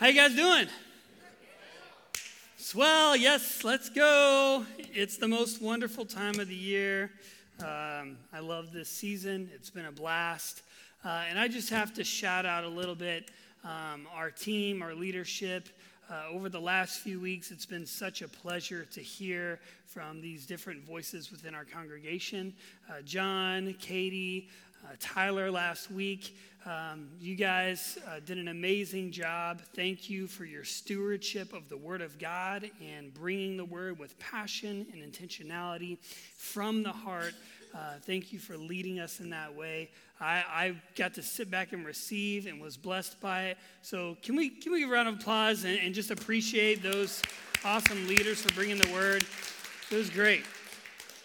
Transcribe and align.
How 0.00 0.06
you 0.06 0.14
guys 0.14 0.34
doing? 0.34 0.66
Swell, 2.56 3.14
yes, 3.14 3.64
let's 3.64 3.90
go. 3.90 4.64
It's 4.78 5.18
the 5.18 5.28
most 5.28 5.60
wonderful 5.60 6.06
time 6.06 6.40
of 6.40 6.48
the 6.48 6.54
year. 6.54 7.10
Um, 7.58 8.16
I 8.32 8.38
love 8.40 8.72
this 8.72 8.88
season. 8.88 9.50
It's 9.54 9.68
been 9.68 9.84
a 9.84 9.92
blast. 9.92 10.62
Uh, 11.04 11.24
and 11.28 11.38
I 11.38 11.48
just 11.48 11.68
have 11.68 11.92
to 11.92 12.02
shout 12.02 12.46
out 12.46 12.64
a 12.64 12.68
little 12.68 12.94
bit 12.94 13.30
um, 13.62 14.08
our 14.14 14.30
team, 14.30 14.80
our 14.80 14.94
leadership. 14.94 15.68
Uh, 16.10 16.22
over 16.32 16.48
the 16.48 16.58
last 16.58 17.00
few 17.00 17.20
weeks, 17.20 17.50
it's 17.50 17.66
been 17.66 17.84
such 17.84 18.22
a 18.22 18.28
pleasure 18.28 18.86
to 18.92 19.00
hear 19.00 19.60
from 19.84 20.22
these 20.22 20.46
different 20.46 20.82
voices 20.82 21.30
within 21.30 21.54
our 21.54 21.66
congregation. 21.66 22.54
Uh, 22.88 23.02
John, 23.02 23.74
Katie, 23.78 24.48
uh, 24.82 24.94
Tyler 24.98 25.50
last 25.50 25.90
week. 25.90 26.34
Um, 26.66 27.08
you 27.18 27.36
guys 27.36 27.98
uh, 28.06 28.20
did 28.24 28.36
an 28.36 28.48
amazing 28.48 29.12
job. 29.12 29.62
Thank 29.74 30.10
you 30.10 30.26
for 30.26 30.44
your 30.44 30.62
stewardship 30.62 31.54
of 31.54 31.70
the 31.70 31.76
Word 31.76 32.02
of 32.02 32.18
God 32.18 32.70
and 32.86 33.14
bringing 33.14 33.56
the 33.56 33.64
Word 33.64 33.98
with 33.98 34.18
passion 34.18 34.86
and 34.92 35.02
intentionality 35.02 35.96
from 36.36 36.82
the 36.82 36.92
heart. 36.92 37.32
Uh, 37.74 37.94
thank 38.02 38.30
you 38.30 38.38
for 38.38 38.58
leading 38.58 39.00
us 39.00 39.20
in 39.20 39.30
that 39.30 39.54
way. 39.54 39.88
I, 40.20 40.44
I, 40.48 40.76
got 40.96 41.14
to 41.14 41.22
sit 41.22 41.50
back 41.50 41.72
and 41.72 41.86
receive 41.86 42.46
and 42.46 42.60
was 42.60 42.76
blessed 42.76 43.18
by 43.20 43.44
it. 43.44 43.58
So, 43.80 44.18
can 44.22 44.36
we, 44.36 44.50
can 44.50 44.72
we 44.72 44.80
give 44.80 44.90
a 44.90 44.92
round 44.92 45.08
of 45.08 45.14
applause 45.14 45.64
and, 45.64 45.78
and 45.78 45.94
just 45.94 46.10
appreciate 46.10 46.82
those 46.82 47.22
awesome 47.64 48.06
leaders 48.06 48.42
for 48.42 48.52
bringing 48.52 48.76
the 48.76 48.92
Word? 48.92 49.24
It 49.90 49.96
was 49.96 50.10
great. 50.10 50.44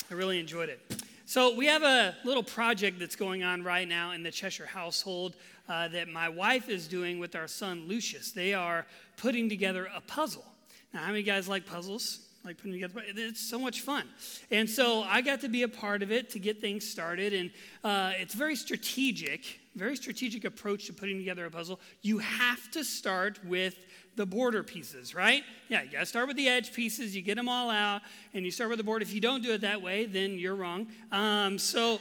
I 0.10 0.14
really 0.14 0.40
enjoyed 0.40 0.70
it. 0.70 1.05
So, 1.28 1.56
we 1.56 1.66
have 1.66 1.82
a 1.82 2.16
little 2.24 2.44
project 2.44 3.00
that's 3.00 3.16
going 3.16 3.42
on 3.42 3.64
right 3.64 3.88
now 3.88 4.12
in 4.12 4.22
the 4.22 4.30
Cheshire 4.30 4.68
household 4.68 5.36
uh, 5.68 5.88
that 5.88 6.08
my 6.08 6.30
wife 6.30 6.70
is 6.70 6.88
doing 6.88 7.18
with 7.18 7.36
our 7.36 7.48
son 7.48 7.88
Lucius. 7.88 8.32
They 8.32 8.54
are 8.54 8.86
putting 9.18 9.50
together 9.50 9.90
a 9.96 10.02
puzzle. 10.02 10.46
Now, 10.94 11.00
how 11.00 11.08
many 11.08 11.24
guys 11.24 11.48
like 11.50 11.66
puzzles? 11.66 12.20
Like 12.46 12.58
putting 12.58 12.74
together, 12.74 13.02
it's 13.08 13.42
so 13.42 13.58
much 13.58 13.82
fun. 13.82 14.08
And 14.52 14.70
so 14.70 15.02
I 15.02 15.22
got 15.22 15.42
to 15.42 15.50
be 15.50 15.64
a 15.64 15.68
part 15.68 16.04
of 16.04 16.12
it 16.12 16.30
to 16.32 16.40
get 16.40 16.62
things 16.62 16.88
started. 16.88 17.34
And 17.34 17.50
uh, 17.84 18.12
it's 18.20 18.36
very 18.36 18.56
strategic, 18.56 19.60
very 19.76 19.96
strategic 19.96 20.46
approach 20.46 20.86
to 20.86 20.94
putting 20.94 21.18
together 21.18 21.48
a 21.48 21.50
puzzle. 21.50 21.80
You 22.04 22.20
have 22.20 22.70
to 22.72 22.84
start 22.84 23.44
with 23.44 23.76
the 24.16 24.26
border 24.26 24.64
pieces, 24.64 25.14
right? 25.14 25.44
Yeah, 25.70 25.82
you 25.82 25.92
gotta 25.92 26.06
start 26.06 26.28
with 26.28 26.38
the 26.38 26.48
edge 26.48 26.72
pieces, 26.72 27.16
you 27.16 27.22
get 27.22 27.36
them 27.36 27.50
all 27.50 27.70
out, 27.70 28.02
and 28.34 28.46
you 28.46 28.52
start 28.52 28.70
with 28.70 28.78
the 28.78 28.84
border. 28.84 29.04
If 29.04 29.14
you 29.14 29.22
don't 29.22 29.44
do 29.44 29.52
it 29.52 29.62
that 29.62 29.82
way, 29.82 30.06
then 30.06 30.38
you're 30.38 30.56
wrong. 30.56 30.88
Um, 31.12 31.58
so, 31.58 32.00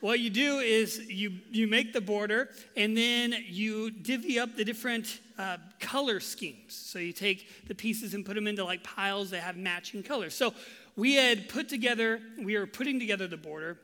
what 0.00 0.20
you 0.20 0.30
do 0.30 0.58
is 0.58 0.98
you, 1.08 1.32
you 1.50 1.66
make 1.66 1.92
the 1.92 2.00
border 2.00 2.48
and 2.76 2.96
then 2.96 3.34
you 3.46 3.90
divvy 3.90 4.38
up 4.38 4.56
the 4.56 4.64
different 4.64 5.20
uh, 5.38 5.58
color 5.78 6.20
schemes. 6.20 6.74
So 6.74 6.98
you 6.98 7.12
take 7.12 7.68
the 7.68 7.74
pieces 7.74 8.14
and 8.14 8.24
put 8.24 8.34
them 8.34 8.46
into 8.46 8.64
like 8.64 8.82
piles 8.82 9.30
that 9.30 9.42
have 9.42 9.56
matching 9.56 10.02
colors. 10.02 10.34
So 10.34 10.54
we 10.96 11.14
had 11.14 11.48
put 11.48 11.68
together, 11.68 12.20
we 12.42 12.56
were 12.58 12.66
putting 12.66 12.98
together 12.98 13.26
the 13.26 13.36
border 13.36 13.78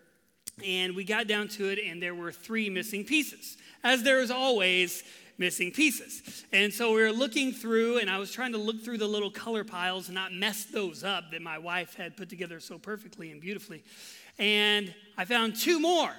and 0.64 0.97
we 0.97 1.05
got 1.05 1.27
down 1.27 1.48
to 1.48 1.69
it 1.69 1.78
and 1.78 2.03
there 2.03 2.14
were 2.14 2.33
three 2.33 2.70
missing 2.70 3.05
pieces. 3.05 3.56
As 3.84 4.03
there 4.03 4.20
is 4.20 4.31
always, 4.31 5.05
missing 5.39 5.70
pieces. 5.70 6.44
And 6.53 6.72
so 6.72 6.94
we 6.94 7.03
were 7.03 7.12
looking 7.12 7.53
through, 7.53 7.98
and 7.98 8.09
I 8.09 8.19
was 8.19 8.33
trying 8.33 8.53
to 8.53 8.59
look 8.59 8.83
through 8.83 8.98
the 8.98 9.06
little 9.06 9.31
color 9.31 9.64
piles 9.64 10.09
and 10.09 10.14
not 10.14 10.33
mess 10.33 10.64
those 10.64 11.05
up 11.05 11.31
that 11.32 11.43
my 11.43 11.59
wife 11.59 11.94
had 11.94 12.16
put 12.16 12.28
together 12.28 12.60
so 12.60 12.78
perfectly 12.78 13.31
and 13.31 13.41
beautifully. 13.41 13.84
And 14.38 14.94
I 15.16 15.25
found 15.25 15.56
two 15.56 15.81
more 15.81 16.15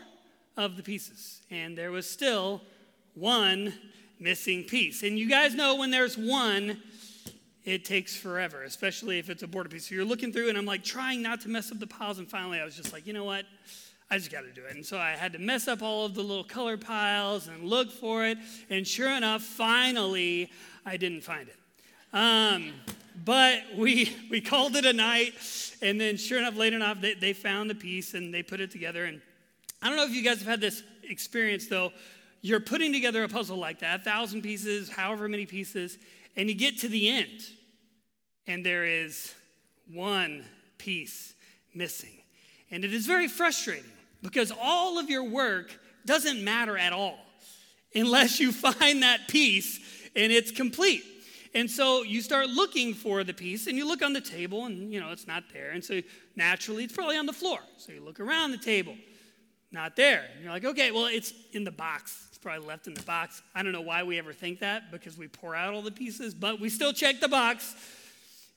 of 0.56 0.76
the 0.76 0.84
pieces, 0.84 1.42
and 1.52 1.78
there 1.78 1.92
was 1.92 2.10
still 2.10 2.62
one 3.14 3.74
missing 4.20 4.64
piece. 4.64 5.04
And 5.04 5.18
you 5.18 5.30
guys 5.30 5.54
know 5.54 5.76
when 5.76 5.92
there's 5.92 6.18
one, 6.18 6.82
it 7.64 7.86
takes 7.86 8.16
forever, 8.16 8.64
especially 8.64 9.20
if 9.20 9.30
it's 9.30 9.44
a 9.44 9.48
border 9.48 9.70
piece. 9.70 9.90
So 9.90 9.96
you're 9.96 10.06
looking 10.06 10.32
through, 10.32 10.50
and 10.50 10.58
I'm 10.58 10.66
like 10.66 10.84
trying 10.84 11.22
not 11.22 11.42
to 11.42 11.50
mess 11.50 11.72
up 11.72 11.80
the 11.80 11.88
piles, 11.88 12.18
and 12.18 12.30
finally 12.30 12.60
I 12.60 12.66
was 12.66 12.76
just 12.76 12.94
like, 12.94 13.06
you 13.06 13.14
know 13.14 13.26
what? 13.26 13.46
I 14.10 14.18
just 14.18 14.32
got 14.32 14.42
to 14.42 14.54
do 14.54 14.64
it. 14.64 14.76
And 14.76 14.86
so 14.86 14.98
I 14.98 15.12
had 15.12 15.34
to 15.34 15.40
mess 15.40 15.68
up 15.68 15.82
all 15.82 16.06
of 16.06 16.16
the 16.16 16.22
little 16.22 16.44
color 16.44 16.78
piles 16.78 17.50
and 17.50 17.66
look 17.66 17.92
for 17.92 18.26
it. 18.26 18.38
And 18.70 18.88
sure 18.88 19.12
enough, 19.12 19.44
finally, 19.44 20.50
I 20.86 20.96
didn't 20.96 21.22
find 21.22 21.50
it. 21.50 21.58
Um, 22.14 22.74
but 23.24 23.60
we, 23.76 24.16
we 24.30 24.42
called 24.42 24.76
it 24.76 24.86
a 24.86 24.94
night. 24.94 25.34
And 25.82 26.00
then, 26.00 26.18
sure 26.18 26.40
enough, 26.40 26.56
late 26.56 26.74
enough, 26.74 27.02
they, 27.02 27.14
they 27.14 27.34
found 27.34 27.70
the 27.70 27.76
piece 27.76 28.14
and 28.14 28.34
they 28.34 28.44
put 28.44 28.60
it 28.60 28.72
together. 28.72 29.06
And 29.06 29.22
I 29.82 29.88
don't 29.88 29.98
know 29.98 30.06
if 30.06 30.12
you 30.12 30.24
guys 30.24 30.40
have 30.40 30.48
had 30.48 30.62
this 30.62 30.84
experience, 31.04 31.68
though. 31.68 31.92
You're 32.42 32.60
putting 32.60 32.94
together 32.94 33.24
a 33.24 33.28
puzzle 33.28 33.58
like 33.58 33.80
that, 33.80 34.02
a 34.02 34.04
thousand 34.04 34.42
pieces, 34.42 34.90
however 34.90 35.28
many 35.28 35.46
pieces, 35.46 35.98
and 36.36 36.48
you 36.50 36.56
get 36.56 36.80
to 36.80 36.88
the 36.88 37.10
end, 37.10 37.42
and 38.46 38.66
there 38.66 38.86
is 38.86 39.34
one 39.92 40.46
piece 40.78 41.34
missing. 41.74 42.22
And 42.70 42.86
it 42.86 42.94
is 42.94 43.06
very 43.06 43.28
frustrating 43.28 43.92
because 44.22 44.52
all 44.62 45.00
of 45.00 45.10
your 45.10 45.24
work 45.24 45.78
doesn't 46.06 46.44
matter 46.44 46.78
at 46.78 46.94
all 46.94 47.18
unless 47.96 48.40
you 48.40 48.52
find 48.52 49.04
that 49.04 49.28
piece 49.28 49.80
and 50.16 50.32
it's 50.32 50.52
complete. 50.52 51.04
And 51.54 51.70
so 51.70 52.04
you 52.04 52.22
start 52.22 52.48
looking 52.48 52.94
for 52.94 53.24
the 53.24 53.34
piece 53.34 53.68
and 53.68 53.78
you 53.78 53.88
look 53.88 54.02
on 54.02 54.14
the 54.14 54.22
table 54.22 54.66
and 54.66 54.92
you 54.92 55.00
know 55.00 55.12
it's 55.12 55.28
not 55.28 55.44
there. 55.54 55.72
And 55.72 55.84
so 55.84 56.02
naturally 56.36 56.84
it's 56.84 56.94
probably 56.94 57.18
on 57.18 57.26
the 57.26 57.34
floor. 57.34 57.60
So 57.78 57.92
you 57.92 58.02
look 58.02 58.20
around 58.20 58.52
the 58.52 58.58
table, 58.58 58.96
not 59.72 59.96
there. 59.96 60.26
And 60.34 60.44
you're 60.44 60.52
like, 60.52 60.66
okay, 60.66 60.92
well, 60.92 61.08
it's 61.08 61.34
in 61.54 61.64
the 61.64 61.72
box. 61.72 62.26
It's 62.30 62.38
probably 62.38 62.68
left 62.68 62.88
in 62.88 62.94
the 62.94 63.04
box. 63.04 63.42
I 63.56 63.64
don't 63.64 63.72
know 63.72 63.82
why 63.82 64.04
we 64.04 64.20
ever 64.20 64.34
think 64.34 64.60
that 64.60 64.92
because 64.92 65.18
we 65.18 65.28
pour 65.28 65.56
out 65.56 65.74
all 65.74 65.82
the 65.82 65.92
pieces, 65.92 66.34
but 66.34 66.60
we 66.60 66.70
still 66.70 66.94
check 66.94 67.20
the 67.20 67.28
box 67.28 67.76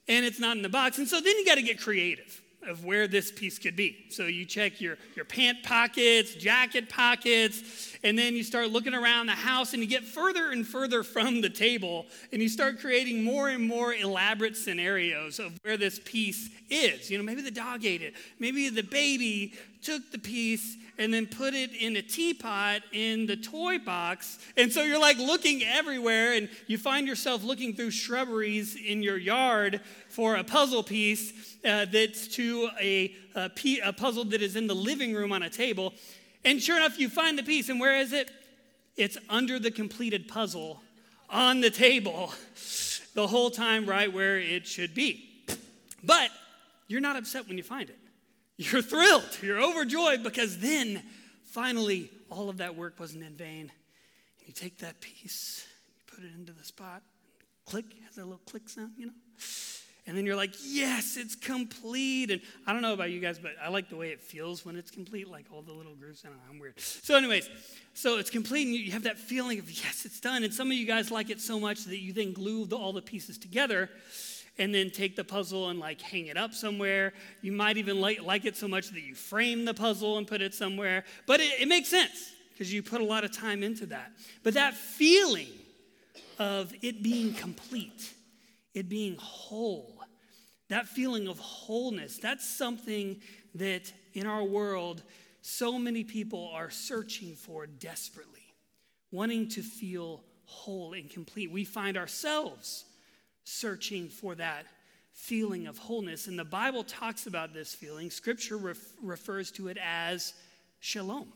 and 0.09 0.27
it's 0.27 0.41
not 0.41 0.57
in 0.57 0.63
the 0.63 0.69
box. 0.69 0.99
And 0.99 1.09
so 1.09 1.21
then 1.21 1.37
you 1.39 1.47
got 1.47 1.55
to 1.57 1.63
get 1.63 1.81
creative 1.81 2.43
of 2.67 2.85
where 2.85 3.09
this 3.09 3.33
piece 3.33 3.59
could 3.59 3.77
be. 3.77 4.07
So 4.11 4.27
you 4.27 4.45
check 4.45 4.81
your, 4.81 4.99
your 5.17 5.25
pant 5.25 5.63
pockets, 5.63 6.35
jacket 6.35 6.89
pockets, 6.89 7.90
and 8.03 8.19
then 8.19 8.35
you 8.35 8.43
start 8.43 8.71
looking 8.71 8.95
around 8.95 9.27
the 9.27 9.33
house 9.33 9.73
and 9.73 9.83
you 9.83 9.89
get 9.89 10.05
further 10.05 10.51
and 10.51 10.67
further 10.67 11.03
from 11.03 11.41
the 11.41 11.51
table 11.51 12.07
and 12.33 12.41
you 12.43 12.49
start 12.49 12.81
creating 12.81 13.23
more 13.23 13.49
and 13.49 13.67
more 13.67 13.95
elaborate 13.95 14.57
scenarios 14.57 15.39
of 15.39 15.59
where 15.63 15.77
this 15.77 16.01
piece 16.05 16.51
is. 16.71 17.11
You 17.11 17.19
know, 17.19 17.25
maybe 17.25 17.43
the 17.43 17.51
dog 17.51 17.85
ate 17.85 18.03
it, 18.03 18.15
maybe 18.39 18.69
the 18.69 18.83
baby 18.83 19.55
took 19.83 20.11
the 20.13 20.19
piece 20.19 20.77
and 21.01 21.15
then 21.15 21.27
put 21.27 21.55
it 21.55 21.73
in 21.73 21.97
a 21.97 22.03
teapot 22.03 22.83
in 22.93 23.25
the 23.25 23.37
toy 23.37 23.79
box. 23.79 24.39
And 24.59 24.71
so 24.71 24.83
you're 24.83 25.01
like 25.01 25.17
looking 25.17 25.63
everywhere, 25.63 26.35
and 26.35 26.51
you 26.67 26.77
find 26.77 27.09
yourself 27.09 27.43
looking 27.43 27.73
through 27.73 27.93
shrubberies 27.93 28.77
in 28.77 29.03
your 29.03 29.17
yard 29.17 29.81
for 30.11 30.37
a 30.37 30.45
puzzle 30.45 30.83
piece 30.83 31.57
uh, 31.65 31.87
that's 31.91 32.29
to 32.29 32.69
a, 32.79 33.15
a, 33.35 33.51
a 33.83 33.93
puzzle 33.95 34.27
that 34.27 34.43
is 34.43 34.57
in 34.57 34.67
the 34.67 34.75
living 34.75 35.15
room 35.15 35.33
on 35.33 35.43
a 35.43 35.49
table. 35.49 35.95
And 36.45 36.63
sure 36.63 36.77
enough, 36.77 36.99
you 36.99 37.09
find 37.09 37.39
the 37.39 37.43
piece, 37.43 37.69
and 37.69 37.79
where 37.79 37.97
is 37.99 38.13
it? 38.13 38.31
It's 38.97 39.19
under 39.29 39.59
the 39.59 39.71
completed 39.71 40.29
puzzle 40.29 40.83
on 41.29 41.61
the 41.61 41.71
table 41.71 42.33
the 43.15 43.27
whole 43.27 43.51
time, 43.51 43.87
right 43.87 44.13
where 44.13 44.39
it 44.39 44.67
should 44.67 44.95
be. 44.95 45.29
But 46.03 46.31
you're 46.89 47.01
not 47.01 47.17
upset 47.17 47.47
when 47.47 47.57
you 47.57 47.63
find 47.63 47.89
it. 47.89 47.99
You're 48.57 48.83
thrilled, 48.83 49.39
you're 49.43 49.61
overjoyed 49.61 50.23
because 50.23 50.59
then 50.59 51.03
finally 51.45 52.11
all 52.29 52.51
of 52.51 52.59
that 52.59 52.77
work 52.77 53.01
wasn't 53.01 53.25
in 53.25 53.35
vain. 53.35 53.73
You 54.45 54.53
take 54.53 54.79
that 54.79 55.01
piece, 55.01 55.67
you 55.97 56.15
put 56.15 56.25
it 56.25 56.33
into 56.37 56.53
the 56.53 56.65
spot, 56.65 57.03
click, 57.65 57.87
has 58.07 58.17
that 58.17 58.25
little 58.25 58.43
click 58.45 58.69
sound, 58.69 58.93
you 58.99 59.07
know? 59.07 59.13
And 60.11 60.19
then 60.19 60.27
you're 60.27 60.35
like, 60.35 60.57
yes, 60.65 61.17
it's 61.17 61.37
complete. 61.37 62.33
And 62.33 62.41
I 62.67 62.73
don't 62.73 62.83
know 62.83 62.95
about 62.95 63.13
you 63.13 63.21
guys, 63.21 63.39
but 63.39 63.53
I 63.63 63.69
like 63.69 63.89
the 63.89 63.95
way 63.95 64.09
it 64.09 64.21
feels 64.21 64.65
when 64.67 64.75
it's 64.75 64.91
complete, 64.91 65.29
like 65.29 65.47
all 65.53 65.63
the 65.63 65.73
little 65.73 65.95
grooves. 65.95 66.25
I 66.25 66.31
don't 66.31 66.39
know, 66.39 66.43
I'm 66.51 66.59
weird. 66.59 66.81
So, 66.81 67.15
anyways, 67.15 67.49
so 67.95 68.19
it's 68.19 68.29
complete, 68.29 68.67
and 68.67 68.75
you 68.75 68.91
have 68.91 69.05
that 69.05 69.21
feeling 69.21 69.61
of, 69.61 69.71
yes, 69.71 70.05
it's 70.05 70.19
done. 70.19 70.43
And 70.43 70.53
some 70.53 70.67
of 70.67 70.77
you 70.77 70.85
guys 70.85 71.13
like 71.13 71.31
it 71.31 71.41
so 71.41 71.61
much 71.61 71.85
that 71.85 71.99
you 71.99 72.13
then 72.13 72.33
glue 72.33 72.67
the, 72.67 72.77
all 72.77 72.93
the 72.93 73.01
pieces 73.01 73.39
together 73.39 73.89
and 74.59 74.75
then 74.75 74.91
take 74.91 75.15
the 75.15 75.23
puzzle 75.23 75.69
and 75.69 75.79
like 75.79 76.01
hang 76.01 76.27
it 76.27 76.37
up 76.37 76.55
somewhere. 76.55 77.13
You 77.41 77.53
might 77.53 77.77
even 77.77 78.01
like, 78.01 78.21
like 78.21 78.45
it 78.45 78.57
so 78.57 78.67
much 78.67 78.89
that 78.89 79.03
you 79.03 79.15
frame 79.15 79.65
the 79.65 79.75
puzzle 79.75 80.19
and 80.19 80.27
put 80.27 80.43
it 80.43 80.55
somewhere. 80.55 81.05
But 81.25 81.39
it, 81.39 81.61
it 81.61 81.69
makes 81.69 81.89
sense 81.89 82.33
because 82.53 82.73
you 82.73 82.83
put 82.83 83.01
a 83.01 83.05
lot 83.05 83.23
of 83.23 83.31
time 83.31 83.63
into 83.63 83.87
that. 83.87 84.11
But 84.43 84.55
that 84.55 84.75
feeling 84.75 85.53
of 86.41 86.75
it 86.83 87.01
being 87.01 87.33
complete, 87.33 88.13
it 88.75 88.89
being 88.89 89.15
whole, 89.21 90.00
that 90.71 90.89
feeling 90.89 91.29
of 91.29 91.39
wholeness, 91.39 92.19
that's 92.19 92.49
something 92.49 93.21
that 93.57 93.93
in 94.15 94.27
our 94.27 94.45
world, 94.45 95.03
so 95.43 95.79
many 95.79 96.05
people 96.05 96.51
are 96.55 96.71
searching 96.71 97.35
for 97.35 97.67
desperately, 97.67 98.55
wanting 99.11 99.49
to 99.49 99.63
feel 99.63 100.23
whole 100.45 100.95
and 100.95 101.11
complete. 101.11 101.51
We 101.51 101.65
find 101.65 101.97
ourselves 101.97 102.85
searching 103.45 104.09
for 104.09 104.37
that 104.37 104.65
feeling 105.13 105.67
of 105.67 105.77
wholeness. 105.77 106.29
And 106.29 106.39
the 106.39 106.45
Bible 106.45 106.85
talks 106.85 107.27
about 107.27 107.53
this 107.53 107.75
feeling. 107.75 108.11
Scripture 108.11 108.57
ref- 108.57 108.95
refers 109.03 109.51
to 109.53 109.69
it 109.69 109.79
as 109.85 110.35
shalom 110.79 111.33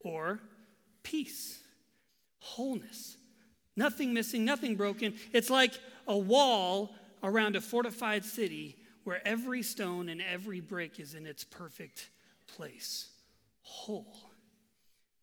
or 0.00 0.40
peace, 1.02 1.60
wholeness. 2.38 3.16
Nothing 3.76 4.14
missing, 4.14 4.44
nothing 4.44 4.74
broken. 4.74 5.14
It's 5.32 5.50
like 5.50 5.72
a 6.06 6.16
wall 6.16 6.94
around 7.22 7.56
a 7.56 7.60
fortified 7.60 8.24
city 8.24 8.76
where 9.04 9.26
every 9.26 9.62
stone 9.62 10.08
and 10.08 10.20
every 10.20 10.60
brick 10.60 11.00
is 11.00 11.14
in 11.14 11.26
its 11.26 11.44
perfect 11.44 12.10
place, 12.46 13.08
whole. 13.62 14.30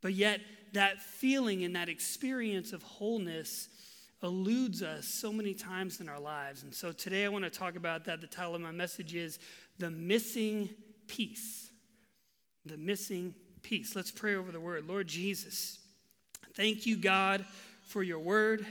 But 0.02 0.14
yet, 0.14 0.42
that 0.74 1.02
feeling 1.02 1.64
and 1.64 1.76
that 1.76 1.90
experience 1.90 2.74
of 2.74 2.84
wholeness 2.84 3.70
eludes 4.24 4.82
us 4.82 5.06
so 5.08 5.32
many 5.32 5.54
times 5.54 6.02
in 6.02 6.10
our 6.10 6.20
lives. 6.20 6.64
And 6.64 6.74
so 6.74 6.92
today 6.92 7.26
I 7.26 7.30
want 7.30 7.44
to 7.44 7.50
talk 7.50 7.76
about 7.76 8.06
that. 8.06 8.22
The 8.22 8.28
title 8.28 8.56
of 8.56 8.62
my 8.62 8.72
message 8.72 9.14
is 9.14 9.40
The 9.78 9.92
Missing 9.92 10.70
Piece. 11.08 11.70
The 12.66 12.78
Missing 12.78 13.36
Piece. 13.62 13.96
Let's 13.96 14.12
pray 14.12 14.36
over 14.36 14.52
the 14.52 14.60
word. 14.60 14.88
Lord 14.88 15.08
Jesus, 15.08 15.80
thank 16.56 16.86
you, 16.86 16.98
God, 16.98 17.46
for 17.88 18.02
your 18.02 18.20
word. 18.20 18.66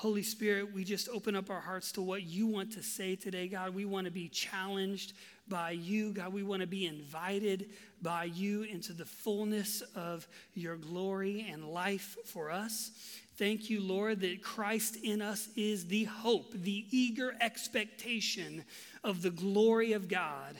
Holy 0.00 0.22
Spirit, 0.22 0.72
we 0.72 0.82
just 0.82 1.10
open 1.10 1.36
up 1.36 1.50
our 1.50 1.60
hearts 1.60 1.92
to 1.92 2.00
what 2.00 2.22
you 2.22 2.46
want 2.46 2.72
to 2.72 2.82
say 2.82 3.16
today, 3.16 3.48
God. 3.48 3.74
We 3.74 3.84
want 3.84 4.06
to 4.06 4.10
be 4.10 4.30
challenged 4.30 5.12
by 5.46 5.72
you, 5.72 6.14
God. 6.14 6.32
We 6.32 6.42
want 6.42 6.62
to 6.62 6.66
be 6.66 6.86
invited 6.86 7.68
by 8.00 8.24
you 8.24 8.62
into 8.62 8.94
the 8.94 9.04
fullness 9.04 9.82
of 9.94 10.26
your 10.54 10.76
glory 10.76 11.46
and 11.52 11.68
life 11.68 12.16
for 12.24 12.50
us. 12.50 12.92
Thank 13.36 13.68
you, 13.68 13.82
Lord, 13.82 14.22
that 14.22 14.42
Christ 14.42 14.96
in 15.02 15.20
us 15.20 15.50
is 15.54 15.84
the 15.84 16.04
hope, 16.04 16.50
the 16.54 16.86
eager 16.90 17.36
expectation 17.38 18.64
of 19.04 19.20
the 19.20 19.28
glory 19.28 19.92
of 19.92 20.08
God 20.08 20.56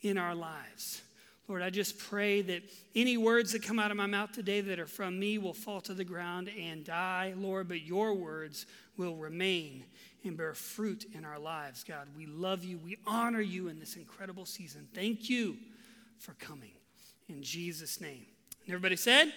in 0.00 0.16
our 0.16 0.34
lives. 0.34 1.02
Lord, 1.48 1.62
I 1.62 1.70
just 1.70 1.98
pray 1.98 2.42
that 2.42 2.62
any 2.94 3.16
words 3.16 3.52
that 3.52 3.62
come 3.62 3.78
out 3.78 3.90
of 3.90 3.96
my 3.96 4.04
mouth 4.04 4.32
today 4.32 4.60
that 4.60 4.78
are 4.78 4.86
from 4.86 5.18
me 5.18 5.38
will 5.38 5.54
fall 5.54 5.80
to 5.80 5.94
the 5.94 6.04
ground 6.04 6.50
and 6.60 6.84
die, 6.84 7.32
Lord, 7.36 7.68
but 7.68 7.80
your 7.80 8.12
words 8.12 8.66
will 8.98 9.16
remain 9.16 9.84
and 10.24 10.36
bear 10.36 10.52
fruit 10.52 11.06
in 11.14 11.24
our 11.24 11.38
lives, 11.38 11.84
God. 11.84 12.06
We 12.14 12.26
love 12.26 12.64
you. 12.64 12.76
We 12.76 12.98
honor 13.06 13.40
you 13.40 13.68
in 13.68 13.78
this 13.78 13.96
incredible 13.96 14.44
season. 14.44 14.88
Thank 14.92 15.30
you 15.30 15.56
for 16.18 16.34
coming. 16.34 16.72
In 17.30 17.42
Jesus' 17.42 17.98
name. 17.98 18.26
And 18.66 18.74
everybody 18.74 18.96
said? 18.96 19.32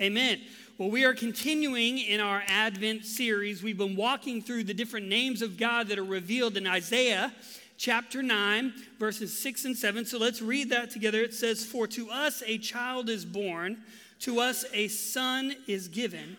Amen. 0.00 0.40
Well, 0.78 0.90
we 0.90 1.04
are 1.04 1.14
continuing 1.14 1.98
in 1.98 2.18
our 2.18 2.42
Advent 2.48 3.04
series. 3.04 3.62
We've 3.62 3.78
been 3.78 3.94
walking 3.94 4.42
through 4.42 4.64
the 4.64 4.74
different 4.74 5.06
names 5.06 5.42
of 5.42 5.56
God 5.56 5.86
that 5.88 5.98
are 6.00 6.04
revealed 6.04 6.56
in 6.56 6.66
Isaiah 6.66 7.32
chapter 7.76 8.22
9, 8.22 8.72
verses 8.98 9.36
6 9.38 9.64
and 9.64 9.76
7. 9.76 10.04
So 10.06 10.18
let's 10.18 10.42
read 10.42 10.70
that 10.70 10.90
together. 10.90 11.20
It 11.22 11.34
says, 11.34 11.64
For 11.64 11.86
to 11.88 12.10
us 12.10 12.42
a 12.46 12.58
child 12.58 13.08
is 13.08 13.24
born, 13.24 13.78
to 14.20 14.40
us 14.40 14.64
a 14.72 14.88
son 14.88 15.54
is 15.66 15.88
given, 15.88 16.36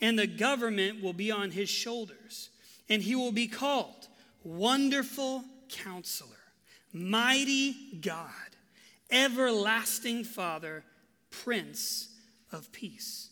and 0.00 0.18
the 0.18 0.26
government 0.26 1.02
will 1.02 1.12
be 1.12 1.30
on 1.30 1.50
his 1.50 1.68
shoulders. 1.68 2.50
And 2.88 3.02
he 3.02 3.14
will 3.14 3.32
be 3.32 3.48
called 3.48 4.08
Wonderful 4.42 5.44
Counselor, 5.68 6.30
Mighty 6.92 7.74
God, 8.00 8.28
Everlasting 9.10 10.24
Father, 10.24 10.84
Prince 11.30 12.08
of 12.52 12.70
Peace. 12.72 13.30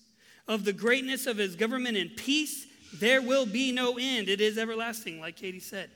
Of 0.49 0.65
the 0.65 0.73
greatness 0.73 1.27
of 1.27 1.37
his 1.37 1.55
government 1.55 1.97
and 1.97 2.17
peace, 2.17 2.67
there 2.95 3.23
will 3.23 3.47
be 3.47 3.73
no 3.73 3.97
end. 3.99 4.29
It 4.29 4.41
is 4.41 4.59
everlasting, 4.59 5.21
like 5.21 5.37
Katie 5.37 5.61
said. 5.61 5.91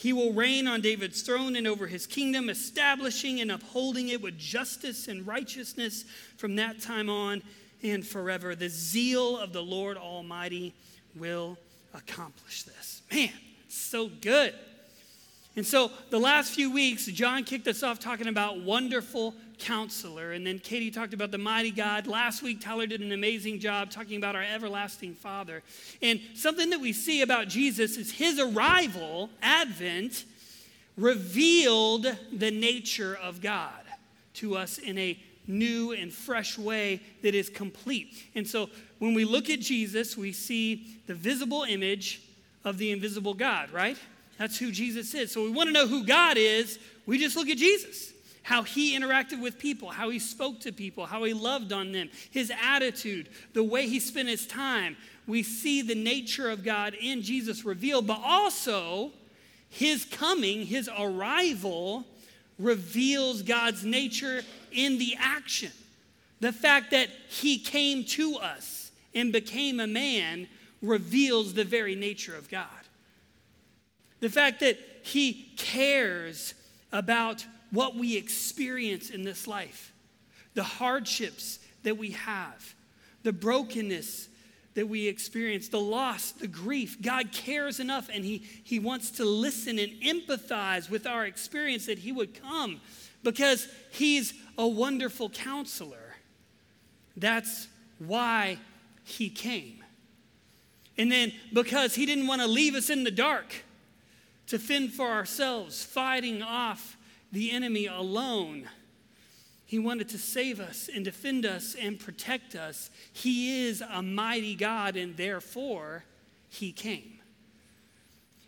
He 0.00 0.14
will 0.14 0.32
reign 0.32 0.66
on 0.66 0.80
David's 0.80 1.20
throne 1.20 1.56
and 1.56 1.66
over 1.66 1.86
his 1.86 2.06
kingdom, 2.06 2.48
establishing 2.48 3.42
and 3.42 3.52
upholding 3.52 4.08
it 4.08 4.22
with 4.22 4.38
justice 4.38 5.08
and 5.08 5.26
righteousness 5.26 6.06
from 6.38 6.56
that 6.56 6.80
time 6.80 7.10
on 7.10 7.42
and 7.82 8.06
forever. 8.06 8.54
The 8.54 8.70
zeal 8.70 9.36
of 9.36 9.52
the 9.52 9.62
Lord 9.62 9.98
Almighty 9.98 10.72
will 11.14 11.58
accomplish 11.92 12.62
this. 12.62 13.02
Man, 13.12 13.28
so 13.68 14.08
good. 14.08 14.54
And 15.54 15.66
so 15.66 15.90
the 16.08 16.18
last 16.18 16.54
few 16.54 16.72
weeks, 16.72 17.04
John 17.04 17.44
kicked 17.44 17.68
us 17.68 17.82
off 17.82 18.00
talking 18.00 18.26
about 18.26 18.58
wonderful 18.58 19.34
counselor. 19.60 20.32
And 20.32 20.46
then 20.46 20.58
Katie 20.58 20.90
talked 20.90 21.14
about 21.14 21.30
the 21.30 21.38
mighty 21.38 21.70
God. 21.70 22.06
Last 22.06 22.42
week, 22.42 22.60
Tyler 22.60 22.86
did 22.86 23.00
an 23.00 23.12
amazing 23.12 23.60
job 23.60 23.90
talking 23.90 24.16
about 24.16 24.34
our 24.34 24.42
everlasting 24.42 25.14
Father. 25.14 25.62
And 26.02 26.20
something 26.34 26.70
that 26.70 26.80
we 26.80 26.92
see 26.92 27.22
about 27.22 27.48
Jesus 27.48 27.96
is 27.96 28.10
his 28.10 28.38
arrival, 28.38 29.30
Advent, 29.42 30.24
revealed 30.96 32.06
the 32.32 32.50
nature 32.50 33.16
of 33.22 33.40
God 33.40 33.82
to 34.34 34.56
us 34.56 34.78
in 34.78 34.98
a 34.98 35.18
new 35.46 35.92
and 35.92 36.12
fresh 36.12 36.58
way 36.58 37.00
that 37.22 37.34
is 37.34 37.48
complete. 37.48 38.14
And 38.34 38.46
so 38.46 38.70
when 38.98 39.14
we 39.14 39.24
look 39.24 39.50
at 39.50 39.60
Jesus, 39.60 40.16
we 40.16 40.32
see 40.32 41.00
the 41.06 41.14
visible 41.14 41.64
image 41.64 42.22
of 42.64 42.78
the 42.78 42.90
invisible 42.92 43.34
God, 43.34 43.70
right? 43.70 43.96
That's 44.38 44.58
who 44.58 44.70
Jesus 44.70 45.14
is. 45.14 45.32
So 45.32 45.42
we 45.44 45.50
want 45.50 45.68
to 45.68 45.72
know 45.72 45.86
who 45.86 46.04
God 46.04 46.36
is, 46.36 46.78
we 47.06 47.18
just 47.18 47.36
look 47.36 47.48
at 47.48 47.56
Jesus 47.58 48.12
how 48.42 48.62
he 48.62 48.98
interacted 48.98 49.40
with 49.40 49.58
people, 49.58 49.90
how 49.90 50.10
he 50.10 50.18
spoke 50.18 50.60
to 50.60 50.72
people, 50.72 51.06
how 51.06 51.24
he 51.24 51.32
loved 51.32 51.72
on 51.72 51.92
them, 51.92 52.08
his 52.30 52.52
attitude, 52.62 53.28
the 53.52 53.64
way 53.64 53.86
he 53.86 54.00
spent 54.00 54.28
his 54.28 54.46
time. 54.46 54.96
We 55.26 55.42
see 55.42 55.82
the 55.82 55.94
nature 55.94 56.50
of 56.50 56.64
God 56.64 56.94
in 56.94 57.22
Jesus 57.22 57.64
revealed, 57.64 58.06
but 58.06 58.20
also 58.24 59.12
his 59.68 60.04
coming, 60.04 60.66
his 60.66 60.88
arrival, 60.98 62.04
reveals 62.58 63.42
God's 63.42 63.84
nature 63.84 64.42
in 64.72 64.98
the 64.98 65.16
action. 65.18 65.72
The 66.40 66.52
fact 66.52 66.90
that 66.90 67.08
he 67.28 67.58
came 67.58 68.04
to 68.04 68.36
us 68.36 68.90
and 69.14 69.32
became 69.32 69.80
a 69.80 69.86
man 69.86 70.48
reveals 70.82 71.54
the 71.54 71.64
very 71.64 71.94
nature 71.94 72.34
of 72.34 72.50
God. 72.50 72.66
The 74.20 74.30
fact 74.30 74.60
that 74.60 74.78
he 75.02 75.52
cares 75.56 76.54
about 76.92 77.46
what 77.70 77.96
we 77.96 78.16
experience 78.16 79.10
in 79.10 79.22
this 79.22 79.46
life, 79.46 79.92
the 80.54 80.62
hardships 80.62 81.58
that 81.82 81.96
we 81.96 82.10
have, 82.10 82.74
the 83.22 83.32
brokenness 83.32 84.28
that 84.74 84.88
we 84.88 85.08
experience, 85.08 85.68
the 85.68 85.80
loss, 85.80 86.30
the 86.32 86.46
grief. 86.46 87.00
God 87.02 87.32
cares 87.32 87.80
enough 87.80 88.08
and 88.12 88.24
he, 88.24 88.44
he 88.62 88.78
wants 88.78 89.10
to 89.12 89.24
listen 89.24 89.78
and 89.78 89.92
empathize 90.02 90.88
with 90.88 91.06
our 91.06 91.26
experience 91.26 91.86
that 91.86 91.98
He 91.98 92.12
would 92.12 92.40
come 92.40 92.80
because 93.22 93.68
He's 93.90 94.32
a 94.56 94.66
wonderful 94.66 95.28
counselor. 95.30 96.14
That's 97.16 97.68
why 97.98 98.58
He 99.04 99.28
came. 99.28 99.82
And 100.96 101.10
then 101.10 101.32
because 101.52 101.94
He 101.94 102.06
didn't 102.06 102.28
want 102.28 102.40
to 102.40 102.46
leave 102.46 102.74
us 102.74 102.90
in 102.90 103.04
the 103.04 103.10
dark 103.10 103.64
to 104.46 104.58
fend 104.58 104.92
for 104.92 105.08
ourselves, 105.08 105.82
fighting 105.82 106.42
off 106.42 106.96
the 107.32 107.50
enemy 107.50 107.86
alone. 107.86 108.68
He 109.64 109.78
wanted 109.78 110.08
to 110.10 110.18
save 110.18 110.58
us 110.58 110.90
and 110.92 111.04
defend 111.04 111.46
us 111.46 111.76
and 111.80 111.98
protect 111.98 112.56
us. 112.56 112.90
He 113.12 113.66
is 113.66 113.82
a 113.82 114.02
mighty 114.02 114.56
God, 114.56 114.96
and 114.96 115.16
therefore, 115.16 116.04
He 116.48 116.72
came. 116.72 117.20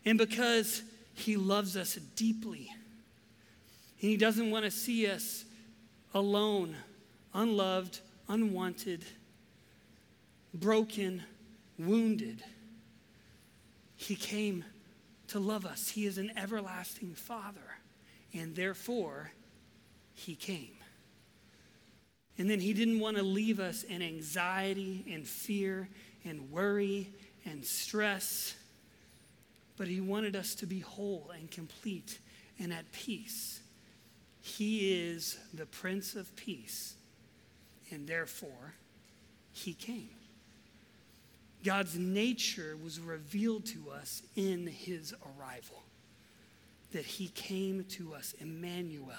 And 0.05 0.19
because 0.19 0.83
He 1.15 1.37
loves 1.37 1.77
us 1.77 1.95
deeply, 2.17 2.69
and 4.01 4.11
He 4.11 4.17
doesn't 4.17 4.51
want 4.51 4.65
to 4.65 4.71
see 4.71 5.07
us 5.07 5.45
alone, 6.13 6.75
unloved, 7.33 8.01
unwanted, 8.29 9.05
broken, 10.53 11.23
wounded, 11.79 12.43
He 13.95 14.17
came 14.17 14.65
to 15.29 15.39
love 15.39 15.65
us. 15.65 15.91
He 15.91 16.05
is 16.05 16.19
an 16.19 16.33
everlasting 16.37 17.15
Father 17.15 17.72
and 18.35 18.55
therefore 18.55 19.31
he 20.15 20.35
came. 20.35 20.77
And 22.39 22.49
then 22.49 22.61
he 22.61 22.73
didn't 22.73 23.01
want 23.01 23.17
to 23.19 23.23
leave 23.23 23.61
us 23.61 23.83
in 23.83 24.03
anxiety 24.03 25.05
and 25.11 25.27
fear 25.27 25.89
and 26.25 26.51
worry 26.51 27.11
and 27.45 27.65
stress, 27.65 28.55
but 29.77 29.87
he 29.87 30.01
wanted 30.01 30.35
us 30.35 30.55
to 30.57 30.67
be 30.67 30.81
whole 30.81 31.31
and 31.37 31.51
complete 31.51 32.19
and 32.59 32.73
at 32.73 32.91
peace. 32.93 33.61
He 34.41 34.93
is 34.93 35.39
the 35.55 35.67
Prince 35.67 36.15
of 36.15 36.35
Peace, 36.37 36.95
and 37.91 38.09
therefore 38.09 38.75
he 39.53 39.75
came. 39.75 40.11
God's 41.65 41.97
nature 41.97 42.77
was 42.83 42.99
revealed 42.99 43.67
to 43.67 43.91
us 43.91 44.23
in 44.35 44.67
his 44.67 45.15
arrival 45.39 45.83
that 46.93 47.05
he 47.05 47.29
came 47.29 47.85
to 47.91 48.15
us, 48.15 48.35
Emmanuel, 48.41 49.13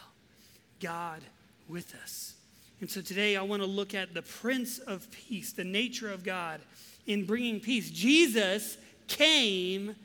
God 0.79 1.21
with 1.67 1.95
us. 2.01 2.33
And 2.81 2.89
so 2.89 3.01
today 3.01 3.37
I 3.37 3.41
want 3.41 3.61
to 3.61 3.67
look 3.67 3.93
at 3.93 4.13
the 4.13 4.21
Prince 4.21 4.79
of 4.79 5.09
Peace, 5.11 5.53
the 5.53 5.63
nature 5.63 6.11
of 6.11 6.23
God 6.23 6.61
in 7.07 7.25
bringing 7.25 7.59
peace. 7.59 7.89
Jesus 7.89 8.77
came 9.07 9.95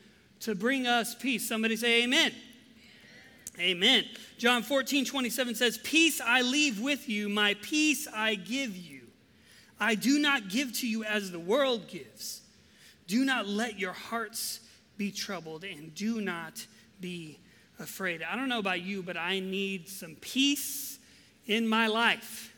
to 0.40 0.54
bring 0.54 0.86
us 0.86 1.14
peace. 1.14 1.48
Somebody 1.48 1.76
say, 1.76 2.04
Amen. 2.04 2.32
Amen. 3.58 4.04
John 4.36 4.62
14, 4.62 5.04
27 5.04 5.56
says, 5.56 5.78
Peace 5.78 6.20
I 6.20 6.42
leave 6.42 6.80
with 6.80 7.08
you, 7.08 7.28
my 7.28 7.54
peace 7.60 8.06
I 8.14 8.36
give 8.36 8.76
you. 8.76 9.00
I 9.80 9.94
do 9.94 10.18
not 10.18 10.48
give 10.48 10.72
to 10.74 10.88
you 10.88 11.04
as 11.04 11.30
the 11.30 11.40
world 11.40 11.88
gives. 11.88 12.42
Do 13.08 13.24
not 13.24 13.48
let 13.48 13.78
your 13.78 13.92
hearts 13.92 14.60
be 14.96 15.10
troubled 15.10 15.64
and 15.64 15.94
do 15.94 16.20
not 16.20 16.66
be 17.00 17.38
afraid. 17.78 18.22
I 18.22 18.36
don't 18.36 18.48
know 18.48 18.58
about 18.58 18.82
you, 18.82 19.02
but 19.02 19.16
I 19.16 19.40
need 19.40 19.88
some 19.88 20.16
peace 20.20 20.98
in 21.46 21.66
my 21.66 21.86
life. 21.86 22.54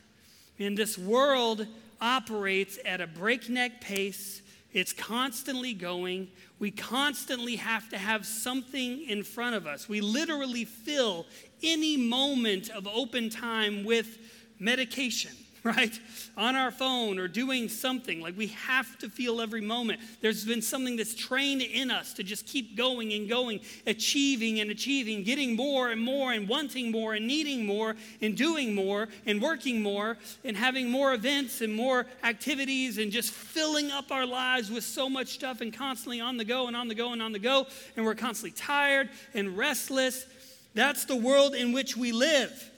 And 0.58 0.76
this 0.76 0.98
world 0.98 1.66
operates 2.00 2.78
at 2.84 3.00
a 3.00 3.06
breakneck 3.06 3.80
pace, 3.80 4.42
it's 4.72 4.92
constantly 4.92 5.74
going. 5.74 6.28
We 6.58 6.70
constantly 6.70 7.56
have 7.56 7.88
to 7.90 7.98
have 7.98 8.24
something 8.24 9.02
in 9.08 9.24
front 9.24 9.56
of 9.56 9.66
us. 9.66 9.88
We 9.88 10.00
literally 10.00 10.64
fill 10.64 11.26
any 11.62 11.96
moment 11.96 12.70
of 12.70 12.86
open 12.86 13.30
time 13.30 13.84
with 13.84 14.18
medication 14.58 15.32
right? 15.64 15.98
On 16.36 16.56
our 16.56 16.70
phone 16.70 17.18
or 17.18 17.28
doing 17.28 17.68
something. 17.68 18.20
Like 18.20 18.36
we 18.36 18.48
have 18.48 18.98
to 18.98 19.10
feel 19.10 19.40
every 19.40 19.60
moment. 19.60 20.00
There's 20.22 20.44
been 20.44 20.62
something 20.62 20.96
that's 20.96 21.14
trained 21.14 21.62
in 21.62 21.90
us 21.90 22.14
to 22.14 22.22
just 22.22 22.46
keep 22.46 22.76
going 22.76 23.12
and 23.12 23.28
going, 23.28 23.60
achieving 23.86 24.60
and 24.60 24.70
achieving, 24.70 25.22
getting 25.22 25.56
more 25.56 25.90
and 25.90 26.00
more 26.00 26.32
and 26.32 26.48
wanting 26.48 26.90
more 26.90 27.14
and 27.14 27.26
needing 27.26 27.66
more 27.66 27.94
and 28.22 28.36
doing 28.36 28.74
more 28.74 29.08
and 29.26 29.42
working 29.42 29.82
more 29.82 30.16
and 30.44 30.56
having 30.56 30.90
more 30.90 31.12
events 31.12 31.60
and 31.60 31.74
more 31.74 32.06
activities 32.24 32.96
and 32.98 33.12
just 33.12 33.30
filling 33.30 33.90
up 33.90 34.10
our 34.10 34.26
lives 34.26 34.70
with 34.70 34.84
so 34.84 35.08
much 35.08 35.28
stuff 35.28 35.60
and 35.60 35.74
constantly 35.74 36.20
on 36.20 36.36
the 36.38 36.44
go 36.44 36.68
and 36.68 36.76
on 36.76 36.88
the 36.88 36.94
go 36.94 37.12
and 37.12 37.20
on 37.20 37.32
the 37.32 37.38
go. 37.38 37.66
And 37.96 38.06
we're 38.06 38.14
constantly 38.14 38.52
tired 38.52 39.10
and 39.34 39.58
restless. 39.58 40.24
That's 40.74 41.04
the 41.04 41.16
world 41.16 41.54
in 41.54 41.72
which 41.72 41.96
we 41.96 42.12
live. 42.12 42.70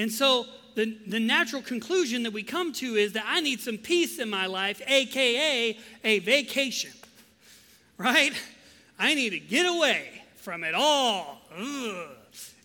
And 0.00 0.10
so 0.10 0.46
the, 0.76 0.96
the 1.06 1.20
natural 1.20 1.60
conclusion 1.60 2.22
that 2.22 2.32
we 2.32 2.42
come 2.42 2.72
to 2.74 2.94
is 2.94 3.12
that 3.12 3.24
I 3.26 3.40
need 3.40 3.60
some 3.60 3.76
peace 3.76 4.18
in 4.18 4.30
my 4.30 4.46
life, 4.46 4.80
AKA 4.86 5.78
a 6.04 6.18
vacation, 6.20 6.92
right? 7.98 8.32
I 8.98 9.14
need 9.14 9.30
to 9.30 9.38
get 9.38 9.66
away 9.66 10.22
from 10.36 10.64
it 10.64 10.74
all. 10.74 11.42
Ugh. 11.54 12.16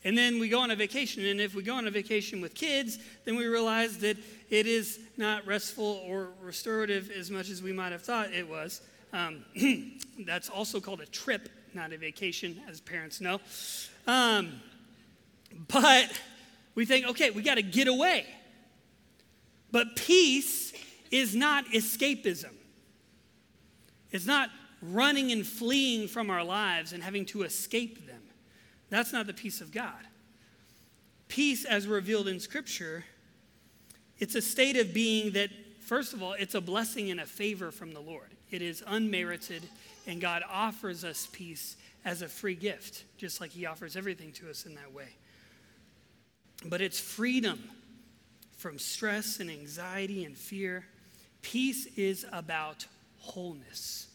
And 0.06 0.18
then 0.18 0.40
we 0.40 0.48
go 0.48 0.60
on 0.60 0.72
a 0.72 0.78
vacation. 0.78 1.26
And 1.26 1.42
if 1.42 1.56
we 1.56 1.62
go 1.62 1.76
on 1.76 1.88
a 1.88 1.92
vacation 1.92 2.40
with 2.40 2.54
kids, 2.54 3.00
then 3.26 3.36
we 3.36 3.48
realize 3.48 3.98
that 3.98 4.18
it 4.50 4.66
is 4.66 5.00
not 5.18 5.46
restful 5.46 6.02
or 6.08 6.30
restorative 6.42 7.12
as 7.12 7.30
much 7.30 7.50
as 7.50 7.62
we 7.62 7.74
might 7.74 7.92
have 7.92 8.04
thought 8.04 8.32
it 8.32 8.48
was. 8.48 8.82
Um, 9.12 9.44
that's 10.26 10.48
also 10.48 10.80
called 10.80 11.02
a 11.02 11.06
trip, 11.08 11.50
not 11.74 11.92
a 11.92 11.98
vacation, 11.98 12.62
as 12.70 12.80
parents 12.80 13.20
know. 13.20 13.42
Um, 14.08 14.62
but 15.68 16.12
we 16.76 16.86
think, 16.86 17.08
okay, 17.08 17.32
we 17.32 17.42
got 17.42 17.56
to 17.56 17.64
get 17.64 17.88
away. 17.88 18.26
But 19.72 19.96
peace 19.96 20.74
is 21.10 21.36
not 21.36 21.66
escapism. 21.68 22.52
It's 24.12 24.26
not 24.26 24.50
running 24.82 25.32
and 25.32 25.46
fleeing 25.46 26.08
from 26.08 26.30
our 26.30 26.44
lives 26.44 26.94
and 26.94 27.02
having 27.02 27.26
to 27.28 27.44
escape 27.44 28.06
them. 28.06 28.22
That's 28.90 29.12
not 29.12 29.26
the 29.26 29.34
peace 29.34 29.62
of 29.62 29.72
God. 29.72 30.08
Peace, 31.28 31.66
as 31.66 31.88
revealed 31.88 32.28
in 32.28 32.40
Scripture, 32.40 33.04
it's 34.20 34.36
a 34.36 34.42
state 34.42 34.78
of 34.78 34.94
being 34.94 35.32
that, 35.34 35.50
first 35.82 36.14
of 36.14 36.22
all, 36.22 36.34
it's 36.34 36.56
a 36.56 36.62
blessing 36.62 37.10
and 37.10 37.20
a 37.20 37.26
favor 37.26 37.72
from 37.72 37.94
the 37.94 38.00
Lord. 38.00 38.30
It 38.52 38.62
is 38.62 38.84
unmerited, 38.86 39.64
and 40.06 40.22
God 40.22 40.44
offers 40.50 41.04
us 41.04 41.28
peace 41.32 41.78
as 42.06 42.22
a 42.22 42.28
free 42.28 42.56
gift, 42.56 43.04
just 43.18 43.42
like 43.42 43.52
He 43.52 43.66
offers 43.66 43.96
everything 43.96 44.32
to 44.34 44.50
us 44.50 44.66
in 44.66 44.76
that 44.76 44.94
way 44.94 45.16
but 46.66 46.82
it's 46.82 47.00
freedom 47.00 47.60
from 48.58 48.80
stress 48.80 49.40
and 49.40 49.50
anxiety 49.50 50.24
and 50.26 50.38
fear. 50.38 50.86
Peace 51.42 51.86
is 51.98 52.26
about 52.32 52.86
wholeness, 53.20 54.08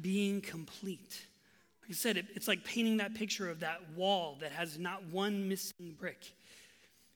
being 0.00 0.40
complete. 0.40 1.26
Like 1.82 1.90
I 1.90 1.94
said, 1.94 2.16
it, 2.16 2.26
it's 2.34 2.48
like 2.48 2.64
painting 2.64 2.98
that 2.98 3.14
picture 3.14 3.48
of 3.48 3.60
that 3.60 3.80
wall 3.96 4.36
that 4.40 4.52
has 4.52 4.78
not 4.78 5.04
one 5.10 5.48
missing 5.48 5.96
brick. 5.98 6.32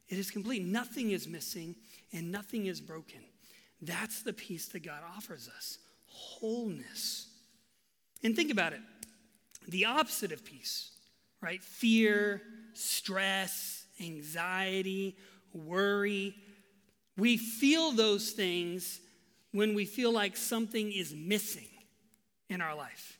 It 0.09 0.19
is 0.19 0.31
complete. 0.31 0.65
Nothing 0.65 1.11
is 1.11 1.27
missing 1.27 1.75
and 2.13 2.31
nothing 2.31 2.67
is 2.67 2.81
broken. 2.81 3.21
That's 3.83 4.23
the 4.23 4.33
peace 4.33 4.67
that 4.69 4.81
God 4.81 5.03
offers 5.17 5.49
us 5.55 5.79
wholeness. 6.07 7.29
And 8.23 8.35
think 8.35 8.51
about 8.51 8.73
it 8.73 8.81
the 9.69 9.85
opposite 9.85 10.31
of 10.31 10.45
peace, 10.45 10.91
right? 11.41 11.63
Fear, 11.63 12.41
stress, 12.73 13.86
anxiety, 14.01 15.17
worry. 15.53 16.35
We 17.17 17.37
feel 17.37 17.93
those 17.93 18.33
things 18.33 19.01
when 19.53 19.75
we 19.75 19.85
feel 19.85 20.13
like 20.13 20.37
something 20.37 20.93
is 20.93 21.15
missing 21.15 21.69
in 22.49 22.61
our 22.61 22.75
life. 22.75 23.19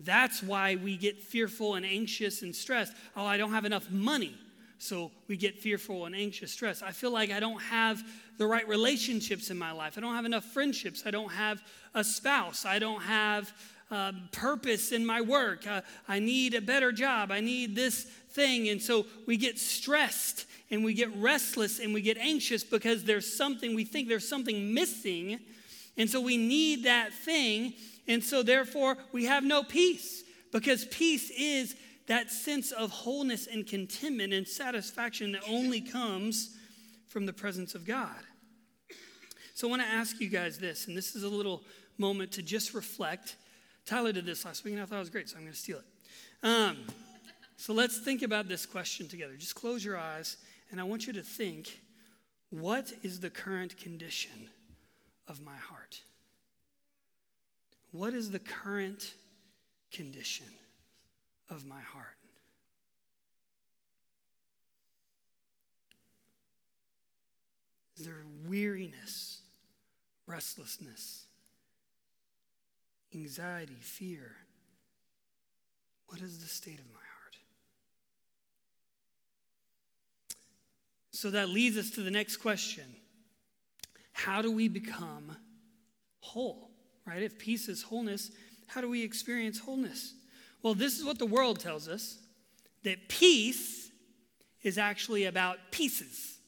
That's 0.00 0.42
why 0.42 0.76
we 0.76 0.96
get 0.96 1.22
fearful 1.22 1.74
and 1.74 1.86
anxious 1.86 2.42
and 2.42 2.54
stressed. 2.54 2.92
Oh, 3.16 3.24
I 3.24 3.36
don't 3.36 3.52
have 3.52 3.64
enough 3.64 3.90
money. 3.90 4.34
So 4.78 5.10
we 5.26 5.38
get 5.38 5.58
fearful 5.58 6.04
and 6.04 6.14
anxious, 6.14 6.52
stressed. 6.52 6.82
I 6.82 6.92
feel 6.92 7.10
like 7.10 7.30
I 7.30 7.40
don't 7.40 7.60
have 7.62 8.02
the 8.36 8.46
right 8.46 8.68
relationships 8.68 9.50
in 9.50 9.56
my 9.56 9.72
life. 9.72 9.96
I 9.96 10.02
don't 10.02 10.14
have 10.14 10.26
enough 10.26 10.44
friendships. 10.44 11.04
I 11.06 11.10
don't 11.10 11.32
have 11.32 11.62
a 11.94 12.04
spouse. 12.04 12.66
I 12.66 12.78
don't 12.78 13.00
have 13.00 13.52
uh, 13.90 14.12
purpose 14.32 14.92
in 14.92 15.06
my 15.06 15.20
work. 15.20 15.66
Uh, 15.66 15.82
I 16.08 16.18
need 16.18 16.54
a 16.54 16.60
better 16.60 16.92
job. 16.92 17.30
I 17.30 17.40
need 17.40 17.76
this 17.76 18.04
thing. 18.30 18.68
And 18.68 18.80
so 18.80 19.06
we 19.26 19.36
get 19.36 19.58
stressed 19.58 20.46
and 20.70 20.84
we 20.84 20.94
get 20.94 21.14
restless 21.16 21.78
and 21.78 21.94
we 21.94 22.00
get 22.02 22.18
anxious 22.18 22.64
because 22.64 23.04
there's 23.04 23.32
something, 23.32 23.74
we 23.74 23.84
think 23.84 24.08
there's 24.08 24.28
something 24.28 24.74
missing. 24.74 25.38
And 25.96 26.10
so 26.10 26.20
we 26.20 26.36
need 26.36 26.84
that 26.84 27.12
thing. 27.12 27.74
And 28.08 28.22
so 28.22 28.42
therefore 28.42 28.96
we 29.12 29.24
have 29.26 29.44
no 29.44 29.62
peace 29.62 30.24
because 30.52 30.84
peace 30.86 31.30
is 31.30 31.76
that 32.06 32.30
sense 32.30 32.72
of 32.72 32.90
wholeness 32.90 33.46
and 33.46 33.66
contentment 33.66 34.32
and 34.32 34.46
satisfaction 34.46 35.32
that 35.32 35.42
only 35.48 35.80
comes 35.80 36.56
from 37.08 37.26
the 37.26 37.32
presence 37.32 37.74
of 37.74 37.84
God. 37.84 38.16
So 39.54 39.66
I 39.66 39.70
want 39.70 39.82
to 39.82 39.88
ask 39.88 40.20
you 40.20 40.28
guys 40.28 40.58
this, 40.58 40.86
and 40.86 40.96
this 40.96 41.16
is 41.16 41.22
a 41.22 41.28
little 41.28 41.64
moment 41.98 42.32
to 42.32 42.42
just 42.42 42.74
reflect. 42.74 43.36
Tyler 43.86 44.10
did 44.10 44.26
this 44.26 44.44
last 44.44 44.64
week, 44.64 44.74
and 44.74 44.82
I 44.82 44.86
thought 44.86 44.96
it 44.96 45.00
was 45.00 45.10
great, 45.10 45.28
so 45.28 45.36
I'm 45.36 45.42
going 45.42 45.52
to 45.52 45.58
steal 45.58 45.78
it. 45.78 46.46
Um, 46.46 46.76
so 47.56 47.72
let's 47.72 47.98
think 47.98 48.22
about 48.22 48.48
this 48.48 48.66
question 48.66 49.06
together. 49.06 49.34
Just 49.36 49.54
close 49.54 49.84
your 49.84 49.96
eyes, 49.96 50.36
and 50.70 50.80
I 50.80 50.84
want 50.84 51.06
you 51.06 51.12
to 51.12 51.22
think 51.22 51.80
what 52.50 52.92
is 53.02 53.20
the 53.20 53.30
current 53.30 53.78
condition 53.78 54.48
of 55.28 55.40
my 55.40 55.56
heart? 55.56 56.00
What 57.92 58.12
is 58.12 58.30
the 58.30 58.40
current 58.40 59.14
condition 59.92 60.46
of 61.48 61.64
my 61.64 61.80
heart? 61.80 62.16
Is 67.96 68.04
there 68.04 68.24
weariness, 68.46 69.40
restlessness, 70.26 71.25
anxiety, 73.16 73.76
fear? 73.80 74.36
What 76.08 76.20
is 76.20 76.38
the 76.40 76.48
state 76.48 76.78
of 76.78 76.86
my 76.86 77.00
heart? 77.00 77.36
So 81.10 81.30
that 81.30 81.48
leads 81.48 81.76
us 81.76 81.90
to 81.90 82.02
the 82.02 82.10
next 82.10 82.36
question 82.36 82.84
How 84.12 84.42
do 84.42 84.52
we 84.52 84.68
become 84.68 85.36
whole? 86.20 86.70
Right? 87.06 87.22
If 87.22 87.38
peace 87.38 87.68
is 87.68 87.82
wholeness, 87.82 88.30
how 88.66 88.80
do 88.80 88.88
we 88.88 89.02
experience 89.02 89.58
wholeness? 89.58 90.14
Well, 90.62 90.74
this 90.74 90.98
is 90.98 91.04
what 91.04 91.18
the 91.18 91.26
world 91.26 91.60
tells 91.60 91.88
us 91.88 92.18
that 92.82 93.08
peace 93.08 93.90
is 94.62 94.78
actually 94.78 95.24
about 95.24 95.58
pieces, 95.70 96.38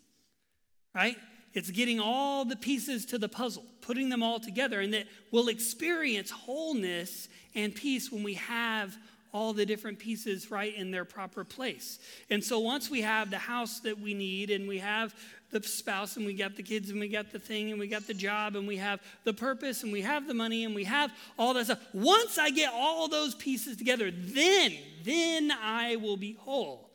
right? 0.95 1.17
It's 1.59 1.73
getting 1.73 1.99
all 1.99 2.45
the 2.45 2.55
pieces 2.55 3.05
to 3.07 3.19
the 3.19 3.29
puzzle, 3.29 3.65
putting 3.81 4.11
them 4.11 4.23
all 4.23 4.39
together, 4.39 4.81
and 4.81 4.95
that 4.95 5.09
we'll 5.33 5.49
experience 5.49 6.31
wholeness 6.31 7.29
and 7.57 7.75
peace 7.75 8.13
when 8.13 8.23
we 8.23 8.35
have 8.35 8.97
all 9.33 9.53
the 9.53 9.67
different 9.67 9.99
pieces 9.99 10.53
right 10.53 10.73
in 10.73 10.93
their 10.93 11.05
proper 11.05 11.43
place. 11.43 11.99
And 12.31 12.45
so 12.45 12.61
once 12.61 12.89
we 12.89 13.01
have 13.01 13.31
the 13.31 13.39
house 13.39 13.81
that 13.81 13.99
we 13.99 14.15
need 14.15 14.53
and 14.53 14.69
we 14.69 14.79
have 14.79 15.13
the 15.51 15.61
spouse 15.61 16.17
and 16.17 16.25
we 16.25 16.33
got 16.33 16.55
the 16.55 16.63
kids 16.63 16.91
and 16.91 17.01
we 17.01 17.09
got 17.09 17.33
the 17.33 17.41
thing 17.41 17.73
and 17.73 17.81
we 17.81 17.89
got 17.89 18.07
the 18.07 18.15
job 18.15 18.55
and 18.55 18.69
we 18.69 18.77
have 18.77 19.01
the 19.25 19.35
purpose 19.35 19.83
and 19.83 19.93
we 19.93 20.03
have 20.03 20.29
the 20.29 20.35
money 20.35 20.65
and 20.65 20.77
we 20.77 20.85
have 20.85 21.11
all 21.37 21.55
that 21.55 21.65
stuff. 21.65 21.81
Once 21.93 22.39
I 22.39 22.51
get 22.51 22.73
all 22.73 23.09
those 23.09 23.35
pieces 23.35 23.77
together, 23.77 24.13
then, 24.13 24.75
then 25.03 25.51
I 25.61 25.97
will 25.97 26.17
be 26.17 26.35
whole. 26.35 26.89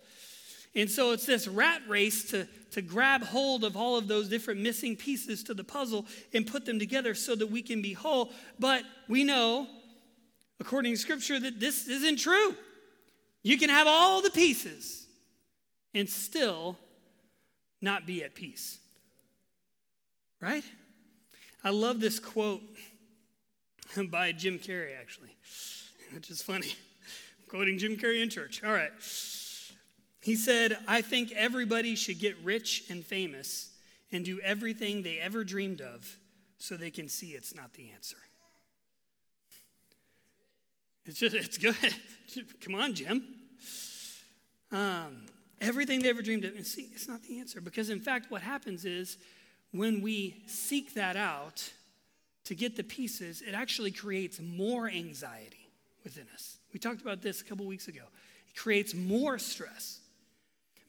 And 0.74 0.89
so 0.89 1.12
it's 1.12 1.25
this 1.25 1.50
rat 1.50 1.82
race 1.89 2.32
to, 2.32 2.48
to 2.74 2.82
grab 2.82 3.24
hold 3.24 3.63
of 3.63 3.75
all 3.75 3.98
of 3.98 4.08
those 4.08 4.30
different 4.30 4.62
missing 4.62 4.96
pieces 4.96 5.44
to 5.46 5.53
the 5.53 5.63
puzzle 5.63 6.06
and 6.34 6.46
put 6.46 6.65
them 6.65 6.77
together 6.77 7.15
so 7.15 7.36
that 7.36 7.48
we 7.48 7.62
can 7.62 7.82
be 7.82 7.94
whole. 7.94 8.32
But 8.60 8.84
we 9.08 9.24
know 9.24 9.68
according 10.63 10.94
to 10.94 10.98
Scripture, 10.98 11.39
that 11.39 11.60
this 11.60 11.89
isn't 11.89 12.18
true. 12.18 12.56
You 13.44 13.58
can 13.58 13.70
have 13.70 13.86
all 13.86 14.22
the 14.22 14.30
pieces 14.30 15.06
and 15.94 16.10
still 16.10 16.77
not 17.82 18.06
be 18.08 18.24
at 18.24 18.34
peace. 18.34 18.80
Right? 20.39 20.63
I 21.65 21.72
love 21.72 22.00
this 22.00 22.18
quote 22.18 22.62
by 24.10 24.32
Jim 24.32 24.58
Carrey, 24.58 24.98
actually, 24.98 25.36
which 26.13 26.30
is 26.30 26.42
funny. 26.42 26.68
I'm 26.68 27.48
quoting 27.50 27.77
Jim 27.77 27.98
Carrey 27.98 28.22
in 28.24 28.30
church. 28.30 28.63
All 28.63 28.72
right. 28.72 28.92
He 30.24 30.38
said, 30.38 30.77
I 30.88 31.01
think 31.01 31.34
everybody 31.34 31.96
should 31.96 32.18
get 32.18 32.38
rich 32.46 32.86
and 32.89 33.06
famous 33.06 33.72
and 34.10 34.24
do 34.24 34.39
everything 34.39 35.03
they 35.03 35.20
ever 35.20 35.44
dreamed 35.44 35.82
of 35.82 36.18
so 36.58 36.77
they 36.77 36.92
can 36.92 37.10
see 37.10 37.32
it's 37.32 37.53
not 37.53 37.74
the 37.74 37.92
answer. 37.94 38.15
It's 41.06 41.20
just, 41.20 41.36
it's 41.36 41.58
good. 41.58 41.75
Come 42.62 42.75
on, 42.75 42.94
Jim. 42.94 43.22
Um, 44.72 45.25
everything 45.60 46.01
they 46.01 46.10
ever 46.10 46.22
dreamed 46.22 46.46
of, 46.46 46.56
and 46.56 46.65
see, 46.65 46.89
it's 46.94 47.10
not 47.10 47.22
the 47.24 47.39
answer. 47.39 47.60
Because 47.60 47.89
in 47.89 48.00
fact, 48.00 48.32
what 48.32 48.42
happens 48.42 48.86
is 48.86 49.18
when 49.72 50.01
we 50.01 50.42
seek 50.48 50.94
that 50.94 51.18
out 51.18 51.70
to 52.46 52.56
get 52.56 52.77
the 52.77 52.84
pieces, 52.84 53.42
it 53.42 53.53
actually 53.53 53.92
creates 53.92 54.39
more 54.39 54.88
anxiety 54.88 55.68
within 56.06 56.27
us. 56.34 56.60
We 56.72 56.80
talked 56.80 57.01
about 57.01 57.22
this 57.22 57.42
a 57.42 57.44
couple 57.44 57.65
weeks 57.65 57.89
ago. 57.89 58.03
It 58.48 58.58
creates 58.58 58.94
more 58.94 59.38
stress. 59.38 60.00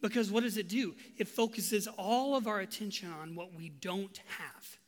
Because 0.04 0.30
what 0.30 0.42
does 0.42 0.58
it 0.58 0.68
do? 0.68 0.94
It 1.16 1.28
focuses 1.28 1.88
all 1.96 2.36
of 2.36 2.46
our 2.46 2.60
attention 2.60 3.10
on 3.10 3.34
what 3.34 3.54
we 3.54 3.70
don't 3.70 4.20
have, 4.38 4.78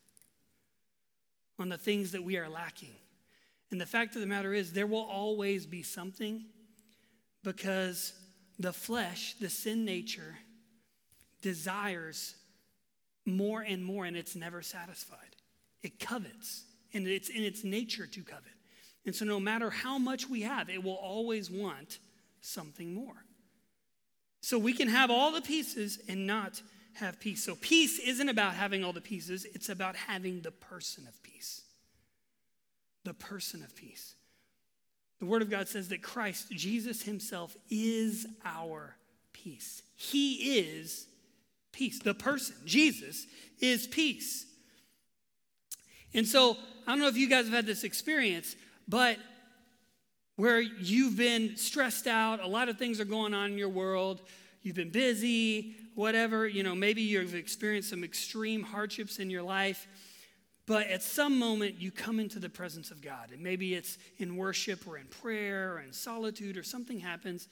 on 1.58 1.70
the 1.70 1.78
things 1.78 2.12
that 2.12 2.23
we 2.23 2.37
are 2.37 2.50
lacking. 2.50 2.94
And 3.70 3.80
the 3.80 3.87
fact 3.87 4.14
of 4.14 4.20
the 4.20 4.26
matter 4.26 4.52
is, 4.52 4.75
there 4.75 4.87
will 4.87 5.08
always 5.11 5.64
be 5.64 5.82
something 5.82 6.44
because 7.42 8.12
the 8.58 8.75
flesh, 8.75 9.37
the 9.40 9.49
sin 9.49 9.87
nature, 9.87 10.37
desires 11.40 12.35
more 13.25 13.62
and 13.62 13.82
more, 13.82 14.04
and 14.04 14.18
it's 14.18 14.37
never 14.37 14.61
satisfied. 14.61 15.35
It 15.82 15.99
covets, 15.99 16.64
and 16.92 17.08
it's 17.08 17.30
in 17.30 17.42
its 17.42 17.64
nature 17.64 18.06
to 18.06 18.20
covet. 18.20 18.52
And 19.06 19.14
so, 19.14 19.25
no 19.25 19.40
matter 19.40 19.70
how 19.70 19.96
much 19.96 20.28
we 20.28 20.42
have, 20.42 20.68
it 20.68 20.85
will 20.85 20.92
always 20.92 21.50
want 21.50 22.00
something 22.42 22.92
more. 22.92 23.25
So 24.40 24.59
we 24.59 24.73
can 24.73 24.88
have 24.88 25.11
all 25.11 25.33
the 25.33 25.40
pieces 25.40 25.99
and 26.09 26.26
not 26.26 26.62
have 26.95 27.21
peace. 27.21 27.45
So 27.45 27.55
peace 27.57 27.99
isn't 27.99 28.28
about 28.28 28.55
having 28.55 28.85
all 28.85 28.93
the 28.93 29.00
pieces, 29.00 29.47
it's 29.55 29.69
about 29.69 29.97
having 29.97 30.40
the 30.40 30.50
person 30.50 31.07
of 31.07 31.23
peace. 31.23 31.62
The 33.05 33.14
person 33.14 33.62
of 33.62 33.75
peace. 33.76 34.14
The 35.21 35.26
Word 35.26 35.43
of 35.43 35.50
God 35.50 35.69
says 35.69 35.88
that 35.88 36.02
Christ, 36.02 36.50
Jesus 36.50 37.02
Himself, 37.02 37.57
is 37.71 38.26
our 38.45 38.97
peace. 39.33 39.83
He 39.95 40.59
is 40.59 41.07
peace. 41.73 41.99
The 41.99 42.14
person, 42.14 42.57
Jesus, 42.64 43.26
is 43.61 43.87
peace. 43.87 44.47
And 46.12 46.26
so, 46.26 46.57
I 46.87 46.93
don't 46.93 47.00
know 47.00 47.09
if 47.09 47.16
you 47.16 47.28
guys 47.28 47.47
have 47.47 47.55
had 47.55 47.66
this 47.66 47.85
experience, 47.85 48.57
but 48.88 49.19
where 50.37 50.61
you've 50.61 51.16
been 51.16 51.57
stressed 51.57 52.07
out, 52.07 52.43
a 52.43 52.47
lot 52.47 52.69
of 52.69 52.78
things 52.78 53.00
are 53.00 53.05
going 53.05 53.35
on 53.35 53.52
in 53.52 53.59
your 53.59 53.71
world, 53.71 54.21
you've 54.62 54.76
been 54.76 54.90
busy, 54.90 55.76
whatever, 55.95 56.47
you 56.47 56.62
know, 56.62 56.75
maybe 56.75 57.00
you've 57.00 57.35
experienced 57.35 57.90
some 57.90 58.05
extreme 58.05 58.62
hardships 58.62 59.19
in 59.19 59.31
your 59.31 59.43
life, 59.43 59.87
but 60.66 60.88
at 60.88 61.02
some 61.02 61.38
moment 61.38 61.81
you 61.81 61.90
come 61.90 62.21
into 62.21 62.38
the 62.38 62.50
presence 62.50 62.90
of 62.90 63.00
God. 63.00 63.31
And 63.33 63.40
maybe 63.40 63.75
it's 63.75 63.96
in 64.18 64.37
worship 64.37 64.87
or 64.87 64.99
in 64.99 65.07
prayer 65.07 65.75
or 65.75 65.81
in 65.81 65.92
solitude 65.92 66.59
or 66.59 66.62
something 66.62 67.01
happens, 67.01 67.49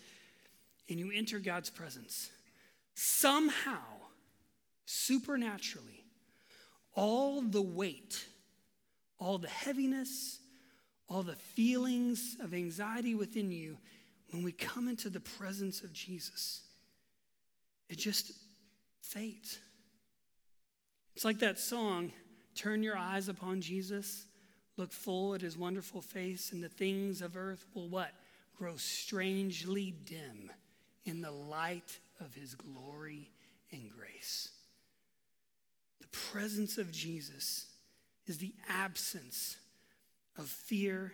and 0.91 0.99
you 0.99 1.11
enter 1.15 1.39
God's 1.39 1.71
presence. 1.71 2.31
Somehow, 2.95 3.81
supernaturally, 4.85 6.05
all 6.95 7.41
the 7.41 7.63
weight, 7.63 8.27
all 9.19 9.39
the 9.39 9.49
heaviness, 9.49 10.39
all 11.15 11.23
the 11.23 11.37
feelings 11.37 12.37
of 12.43 12.53
anxiety 12.53 13.15
within 13.15 13.53
you, 13.53 13.79
when 14.31 14.43
we 14.43 14.51
come 14.51 14.89
into 14.89 15.09
the 15.09 15.21
presence 15.21 15.81
of 15.83 15.93
Jesus, 15.93 16.63
it 17.89 17.99
just 17.99 18.33
fades. 19.01 19.61
It's 21.15 21.25
like 21.25 21.39
that 21.39 21.61
song, 21.61 22.11
Turn 22.57 22.83
Your 22.83 22.99
Eyes 22.99 23.29
Upon 23.29 23.61
Jesus, 23.61 24.27
look 24.77 24.91
full 24.91 25.37
at 25.37 25.41
his 25.41 25.57
wonderful 25.57 26.01
face, 26.01 26.51
and 26.51 26.61
the 26.61 26.69
things 26.69 27.23
of 27.23 27.37
earth 27.37 27.65
will 27.75 27.89
what? 27.89 28.11
Grow 28.59 28.75
strangely 28.75 29.95
dim 30.07 30.51
in 31.05 31.21
the 31.21 31.31
light 31.31 32.01
of 32.19 32.35
his 32.35 32.57
glory 32.57 33.31
and 33.71 33.89
grace. 33.89 34.49
The 36.01 36.09
presence 36.09 36.77
of 36.77 36.91
Jesus 36.91 37.67
is 38.27 38.39
the 38.39 38.53
absence 38.69 39.59
of 40.39 40.47
fear 40.47 41.13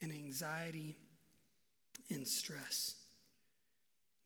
and 0.00 0.12
anxiety 0.12 0.96
and 2.10 2.26
stress. 2.26 2.96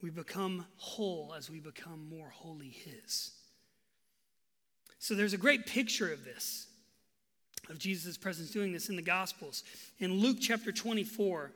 We 0.00 0.10
become 0.10 0.64
whole 0.76 1.34
as 1.36 1.50
we 1.50 1.60
become 1.60 2.08
more 2.08 2.28
wholly 2.28 2.68
His. 2.68 3.32
So 4.98 5.14
there's 5.14 5.32
a 5.32 5.38
great 5.38 5.66
picture 5.66 6.12
of 6.12 6.24
this, 6.24 6.66
of 7.68 7.78
Jesus' 7.78 8.16
presence 8.16 8.50
doing 8.50 8.72
this 8.72 8.88
in 8.88 8.96
the 8.96 9.02
Gospels. 9.02 9.64
In 9.98 10.14
Luke 10.14 10.38
chapter 10.40 10.72
24, 10.72 11.52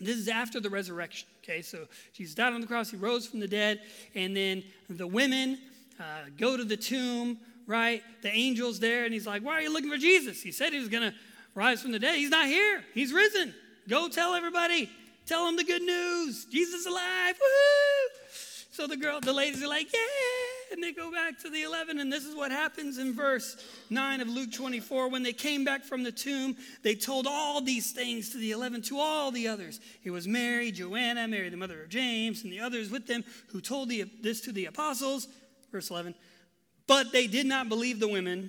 this 0.00 0.16
is 0.16 0.28
after 0.28 0.60
the 0.60 0.70
resurrection, 0.70 1.28
okay? 1.42 1.60
So 1.60 1.86
Jesus 2.12 2.34
died 2.34 2.52
on 2.52 2.60
the 2.60 2.66
cross, 2.66 2.90
he 2.90 2.96
rose 2.96 3.26
from 3.26 3.40
the 3.40 3.48
dead, 3.48 3.80
and 4.14 4.36
then 4.36 4.62
the 4.88 5.06
women 5.06 5.58
uh, 5.98 6.30
go 6.38 6.56
to 6.56 6.64
the 6.64 6.76
tomb, 6.76 7.38
right? 7.66 8.02
The 8.22 8.30
angel's 8.30 8.78
there, 8.78 9.04
and 9.04 9.12
he's 9.12 9.26
like, 9.26 9.42
Why 9.42 9.54
are 9.54 9.60
you 9.60 9.72
looking 9.72 9.90
for 9.90 9.96
Jesus? 9.96 10.40
He 10.40 10.52
said 10.52 10.72
he 10.72 10.78
was 10.78 10.88
going 10.88 11.10
to 11.10 11.14
rise 11.58 11.82
from 11.82 11.90
the 11.90 11.98
dead. 11.98 12.16
He's 12.16 12.30
not 12.30 12.46
here. 12.46 12.84
He's 12.94 13.12
risen. 13.12 13.52
Go 13.88 14.08
tell 14.08 14.34
everybody. 14.34 14.88
Tell 15.26 15.44
them 15.44 15.56
the 15.56 15.64
good 15.64 15.82
news. 15.82 16.44
Jesus 16.46 16.86
alive. 16.86 17.34
Woohoo! 17.34 18.68
So 18.70 18.86
the 18.86 18.96
girl, 18.96 19.20
the 19.20 19.32
ladies 19.32 19.60
are 19.60 19.66
like, 19.68 19.92
yeah. 19.92 20.72
And 20.72 20.80
they 20.80 20.92
go 20.92 21.10
back 21.10 21.36
to 21.40 21.50
the 21.50 21.62
11. 21.62 21.98
And 21.98 22.12
this 22.12 22.24
is 22.24 22.36
what 22.36 22.52
happens 22.52 22.98
in 22.98 23.12
verse 23.12 23.56
9 23.90 24.20
of 24.20 24.28
Luke 24.28 24.52
24. 24.52 25.08
When 25.08 25.24
they 25.24 25.32
came 25.32 25.64
back 25.64 25.82
from 25.82 26.04
the 26.04 26.12
tomb, 26.12 26.56
they 26.84 26.94
told 26.94 27.26
all 27.26 27.60
these 27.60 27.90
things 27.90 28.30
to 28.30 28.38
the 28.38 28.52
11, 28.52 28.82
to 28.82 28.98
all 29.00 29.32
the 29.32 29.48
others. 29.48 29.80
It 30.04 30.12
was 30.12 30.28
Mary, 30.28 30.70
Joanna, 30.70 31.26
Mary, 31.26 31.48
the 31.48 31.56
mother 31.56 31.82
of 31.82 31.88
James, 31.88 32.44
and 32.44 32.52
the 32.52 32.60
others 32.60 32.88
with 32.88 33.08
them 33.08 33.24
who 33.48 33.60
told 33.60 33.88
the, 33.88 34.04
this 34.22 34.42
to 34.42 34.52
the 34.52 34.66
apostles. 34.66 35.26
Verse 35.72 35.90
11. 35.90 36.14
But 36.86 37.10
they 37.10 37.26
did 37.26 37.46
not 37.46 37.68
believe 37.68 37.98
the 37.98 38.06
women 38.06 38.48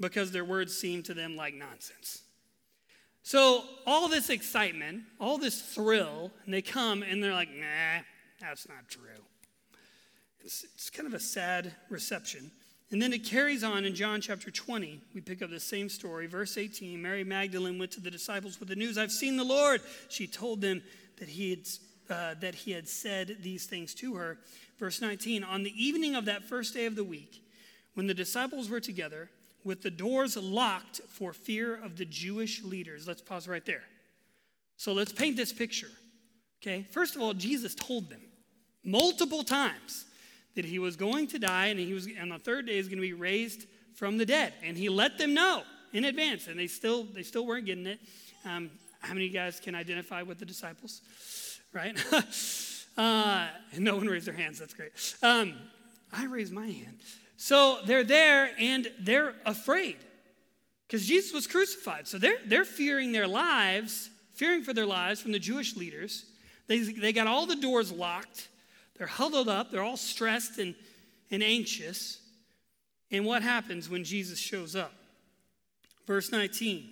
because 0.00 0.32
their 0.32 0.44
words 0.44 0.76
seemed 0.76 1.04
to 1.04 1.14
them 1.14 1.36
like 1.36 1.54
nonsense. 1.54 2.23
So, 3.26 3.64
all 3.86 4.06
this 4.08 4.28
excitement, 4.28 5.04
all 5.18 5.38
this 5.38 5.58
thrill, 5.62 6.30
and 6.44 6.52
they 6.52 6.60
come 6.60 7.02
and 7.02 7.24
they're 7.24 7.32
like, 7.32 7.48
nah, 7.48 8.02
that's 8.38 8.68
not 8.68 8.86
true. 8.86 9.24
It's, 10.40 10.62
it's 10.74 10.90
kind 10.90 11.06
of 11.08 11.14
a 11.14 11.20
sad 11.20 11.74
reception. 11.88 12.50
And 12.90 13.00
then 13.00 13.14
it 13.14 13.24
carries 13.24 13.64
on 13.64 13.86
in 13.86 13.94
John 13.94 14.20
chapter 14.20 14.50
20. 14.50 15.00
We 15.14 15.22
pick 15.22 15.40
up 15.40 15.48
the 15.48 15.58
same 15.58 15.88
story. 15.88 16.26
Verse 16.26 16.58
18 16.58 17.00
Mary 17.00 17.24
Magdalene 17.24 17.78
went 17.78 17.92
to 17.92 18.00
the 18.02 18.10
disciples 18.10 18.60
with 18.60 18.68
the 18.68 18.76
news 18.76 18.98
I've 18.98 19.10
seen 19.10 19.38
the 19.38 19.44
Lord. 19.44 19.80
She 20.10 20.26
told 20.26 20.60
them 20.60 20.82
that 21.18 21.28
he 21.28 21.50
had. 21.50 21.60
Uh, 22.10 22.34
that 22.38 22.54
he 22.54 22.70
had 22.70 22.86
said 22.86 23.38
these 23.40 23.64
things 23.64 23.94
to 23.94 24.14
her. 24.14 24.36
Verse 24.78 25.00
19 25.00 25.42
On 25.42 25.62
the 25.62 25.72
evening 25.82 26.14
of 26.14 26.26
that 26.26 26.44
first 26.44 26.74
day 26.74 26.84
of 26.84 26.96
the 26.96 27.02
week, 27.02 27.42
when 27.94 28.06
the 28.06 28.12
disciples 28.12 28.68
were 28.68 28.78
together, 28.78 29.30
with 29.64 29.82
the 29.82 29.90
doors 29.90 30.36
locked 30.36 31.00
for 31.08 31.32
fear 31.32 31.74
of 31.74 31.96
the 31.96 32.04
Jewish 32.04 32.62
leaders. 32.62 33.08
Let's 33.08 33.22
pause 33.22 33.48
right 33.48 33.64
there. 33.64 33.82
So 34.76 34.92
let's 34.92 35.12
paint 35.12 35.36
this 35.36 35.52
picture. 35.52 35.90
Okay, 36.62 36.86
first 36.90 37.16
of 37.16 37.22
all, 37.22 37.34
Jesus 37.34 37.74
told 37.74 38.08
them 38.08 38.20
multiple 38.84 39.42
times 39.42 40.04
that 40.54 40.64
he 40.64 40.78
was 40.78 40.96
going 40.96 41.26
to 41.28 41.38
die 41.38 41.66
and 41.66 41.78
he 41.78 41.92
was 41.92 42.08
on 42.20 42.28
the 42.28 42.38
third 42.38 42.66
day 42.66 42.78
is 42.78 42.88
going 42.88 42.98
to 42.98 43.02
be 43.02 43.12
raised 43.12 43.66
from 43.94 44.18
the 44.18 44.26
dead, 44.26 44.52
and 44.62 44.76
he 44.76 44.88
let 44.88 45.18
them 45.18 45.34
know 45.34 45.62
in 45.92 46.04
advance, 46.04 46.48
and 46.48 46.58
they 46.58 46.66
still 46.66 47.04
they 47.04 47.22
still 47.22 47.46
weren't 47.46 47.64
getting 47.64 47.86
it. 47.86 48.00
Um, 48.44 48.70
how 49.00 49.14
many 49.14 49.26
of 49.26 49.32
you 49.32 49.38
guys 49.38 49.60
can 49.60 49.74
identify 49.74 50.22
with 50.22 50.38
the 50.38 50.44
disciples? 50.44 51.00
Right? 51.72 51.96
uh, 52.96 53.48
no 53.78 53.96
one 53.96 54.06
raised 54.06 54.26
their 54.26 54.34
hands. 54.34 54.58
That's 54.58 54.74
great. 54.74 54.92
Um, 55.22 55.54
I 56.12 56.26
raised 56.26 56.52
my 56.52 56.66
hand. 56.66 56.98
So 57.36 57.78
they're 57.84 58.04
there 58.04 58.50
and 58.58 58.90
they're 59.00 59.34
afraid 59.44 59.96
because 60.86 61.06
Jesus 61.06 61.32
was 61.32 61.46
crucified. 61.46 62.06
So 62.06 62.18
they're, 62.18 62.38
they're 62.46 62.64
fearing 62.64 63.12
their 63.12 63.26
lives, 63.26 64.10
fearing 64.32 64.62
for 64.62 64.72
their 64.72 64.86
lives 64.86 65.20
from 65.20 65.32
the 65.32 65.38
Jewish 65.38 65.76
leaders. 65.76 66.26
They, 66.66 66.78
they 66.80 67.12
got 67.12 67.26
all 67.26 67.46
the 67.46 67.56
doors 67.56 67.90
locked. 67.90 68.48
They're 68.96 69.06
huddled 69.06 69.48
up. 69.48 69.70
They're 69.70 69.82
all 69.82 69.96
stressed 69.96 70.58
and, 70.58 70.74
and 71.30 71.42
anxious. 71.42 72.20
And 73.10 73.24
what 73.24 73.42
happens 73.42 73.88
when 73.88 74.04
Jesus 74.04 74.38
shows 74.38 74.76
up? 74.76 74.92
Verse 76.06 76.30
19 76.30 76.90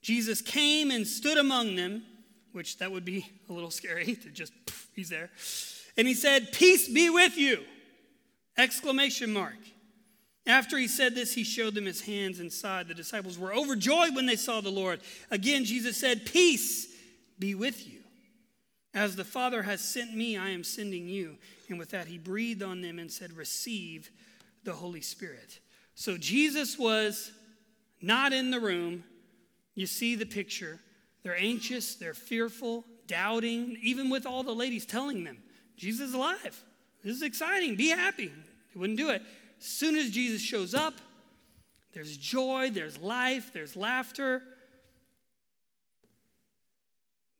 Jesus 0.00 0.40
came 0.40 0.90
and 0.90 1.06
stood 1.06 1.38
among 1.38 1.74
them, 1.74 2.02
which 2.52 2.78
that 2.78 2.90
would 2.90 3.04
be 3.04 3.26
a 3.48 3.52
little 3.52 3.70
scary 3.70 4.14
to 4.22 4.30
just, 4.30 4.52
he's 4.94 5.08
there. 5.08 5.30
And 5.96 6.06
he 6.06 6.14
said, 6.14 6.52
Peace 6.52 6.88
be 6.88 7.10
with 7.10 7.36
you! 7.36 7.64
Exclamation 8.58 9.32
mark. 9.32 9.56
After 10.46 10.76
he 10.78 10.88
said 10.88 11.14
this, 11.14 11.34
he 11.34 11.44
showed 11.44 11.74
them 11.74 11.84
his 11.84 12.00
hands 12.00 12.40
and 12.40 12.52
side. 12.52 12.88
The 12.88 12.94
disciples 12.94 13.38
were 13.38 13.54
overjoyed 13.54 14.14
when 14.14 14.26
they 14.26 14.36
saw 14.36 14.60
the 14.60 14.70
Lord. 14.70 15.00
Again, 15.30 15.64
Jesus 15.64 15.96
said, 15.96 16.26
Peace 16.26 16.88
be 17.38 17.54
with 17.54 17.86
you. 17.86 18.00
As 18.94 19.14
the 19.14 19.24
Father 19.24 19.62
has 19.62 19.80
sent 19.80 20.16
me, 20.16 20.36
I 20.36 20.50
am 20.50 20.64
sending 20.64 21.06
you. 21.06 21.36
And 21.68 21.78
with 21.78 21.90
that, 21.90 22.08
he 22.08 22.18
breathed 22.18 22.62
on 22.62 22.80
them 22.80 22.98
and 22.98 23.12
said, 23.12 23.34
Receive 23.34 24.10
the 24.64 24.72
Holy 24.72 25.02
Spirit. 25.02 25.60
So 25.94 26.16
Jesus 26.16 26.78
was 26.78 27.30
not 28.00 28.32
in 28.32 28.50
the 28.50 28.60
room. 28.60 29.04
You 29.74 29.86
see 29.86 30.14
the 30.14 30.26
picture. 30.26 30.80
They're 31.22 31.38
anxious, 31.38 31.94
they're 31.94 32.14
fearful, 32.14 32.84
doubting, 33.06 33.76
even 33.82 34.08
with 34.08 34.24
all 34.24 34.42
the 34.42 34.54
ladies 34.54 34.86
telling 34.86 35.24
them, 35.24 35.38
Jesus 35.76 36.08
is 36.08 36.14
alive. 36.14 36.62
This 37.04 37.16
is 37.16 37.22
exciting. 37.22 37.76
Be 37.76 37.88
happy. 37.88 38.32
Wouldn't 38.78 38.98
do 38.98 39.10
it. 39.10 39.22
As 39.58 39.66
soon 39.66 39.96
as 39.96 40.10
Jesus 40.10 40.40
shows 40.40 40.74
up, 40.74 40.94
there's 41.92 42.16
joy, 42.16 42.70
there's 42.70 42.98
life, 42.98 43.50
there's 43.52 43.76
laughter. 43.76 44.42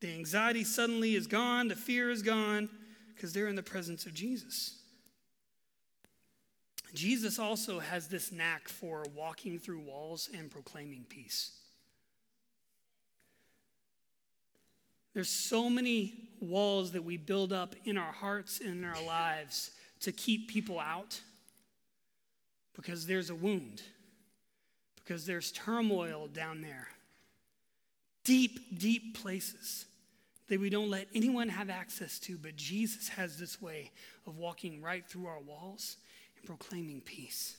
The 0.00 0.12
anxiety 0.12 0.64
suddenly 0.64 1.14
is 1.14 1.26
gone, 1.26 1.68
the 1.68 1.76
fear 1.76 2.10
is 2.10 2.22
gone, 2.22 2.68
because 3.14 3.32
they're 3.32 3.48
in 3.48 3.56
the 3.56 3.62
presence 3.62 4.06
of 4.06 4.14
Jesus. 4.14 4.76
Jesus 6.94 7.38
also 7.38 7.78
has 7.78 8.08
this 8.08 8.32
knack 8.32 8.68
for 8.68 9.04
walking 9.14 9.58
through 9.58 9.80
walls 9.80 10.28
and 10.36 10.50
proclaiming 10.50 11.04
peace. 11.08 11.52
There's 15.14 15.28
so 15.28 15.68
many 15.68 16.30
walls 16.40 16.92
that 16.92 17.02
we 17.02 17.16
build 17.16 17.52
up 17.52 17.74
in 17.84 17.98
our 17.98 18.12
hearts 18.12 18.60
and 18.60 18.70
in 18.70 18.84
our 18.84 19.02
lives 19.04 19.72
to 20.00 20.12
keep 20.12 20.48
people 20.48 20.78
out 20.78 21.20
because 22.78 23.06
there's 23.06 23.28
a 23.28 23.34
wound, 23.34 23.82
because 24.94 25.26
there's 25.26 25.50
turmoil 25.50 26.28
down 26.28 26.60
there. 26.60 26.86
Deep, 28.22 28.78
deep 28.78 29.20
places 29.20 29.86
that 30.48 30.60
we 30.60 30.70
don't 30.70 30.88
let 30.88 31.08
anyone 31.12 31.48
have 31.48 31.70
access 31.70 32.20
to, 32.20 32.38
but 32.38 32.54
Jesus 32.54 33.08
has 33.08 33.36
this 33.36 33.60
way 33.60 33.90
of 34.28 34.38
walking 34.38 34.80
right 34.80 35.04
through 35.04 35.26
our 35.26 35.40
walls 35.40 35.96
and 36.36 36.46
proclaiming 36.46 37.00
peace 37.00 37.56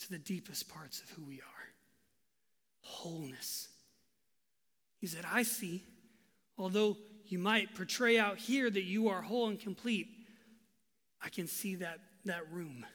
to 0.00 0.10
the 0.10 0.18
deepest 0.18 0.68
parts 0.68 1.00
of 1.00 1.08
who 1.10 1.24
we 1.24 1.36
are 1.36 1.58
wholeness. 2.80 3.68
He 4.98 5.06
said, 5.06 5.24
I 5.30 5.42
see, 5.42 5.84
although 6.56 6.96
you 7.26 7.38
might 7.38 7.74
portray 7.74 8.18
out 8.18 8.38
here 8.38 8.68
that 8.70 8.84
you 8.84 9.08
are 9.08 9.20
whole 9.20 9.48
and 9.48 9.60
complete, 9.60 10.08
I 11.22 11.28
can 11.28 11.46
see 11.46 11.76
that, 11.76 11.98
that 12.24 12.50
room 12.50 12.86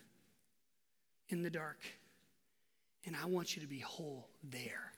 in 1.34 1.43
the 1.43 1.50
dark. 1.50 1.80
And 3.06 3.15
I 3.22 3.26
want 3.26 3.58
you 3.58 3.62
to 3.62 3.67
be 3.67 3.80
whole 3.80 4.30
there. 4.41 4.93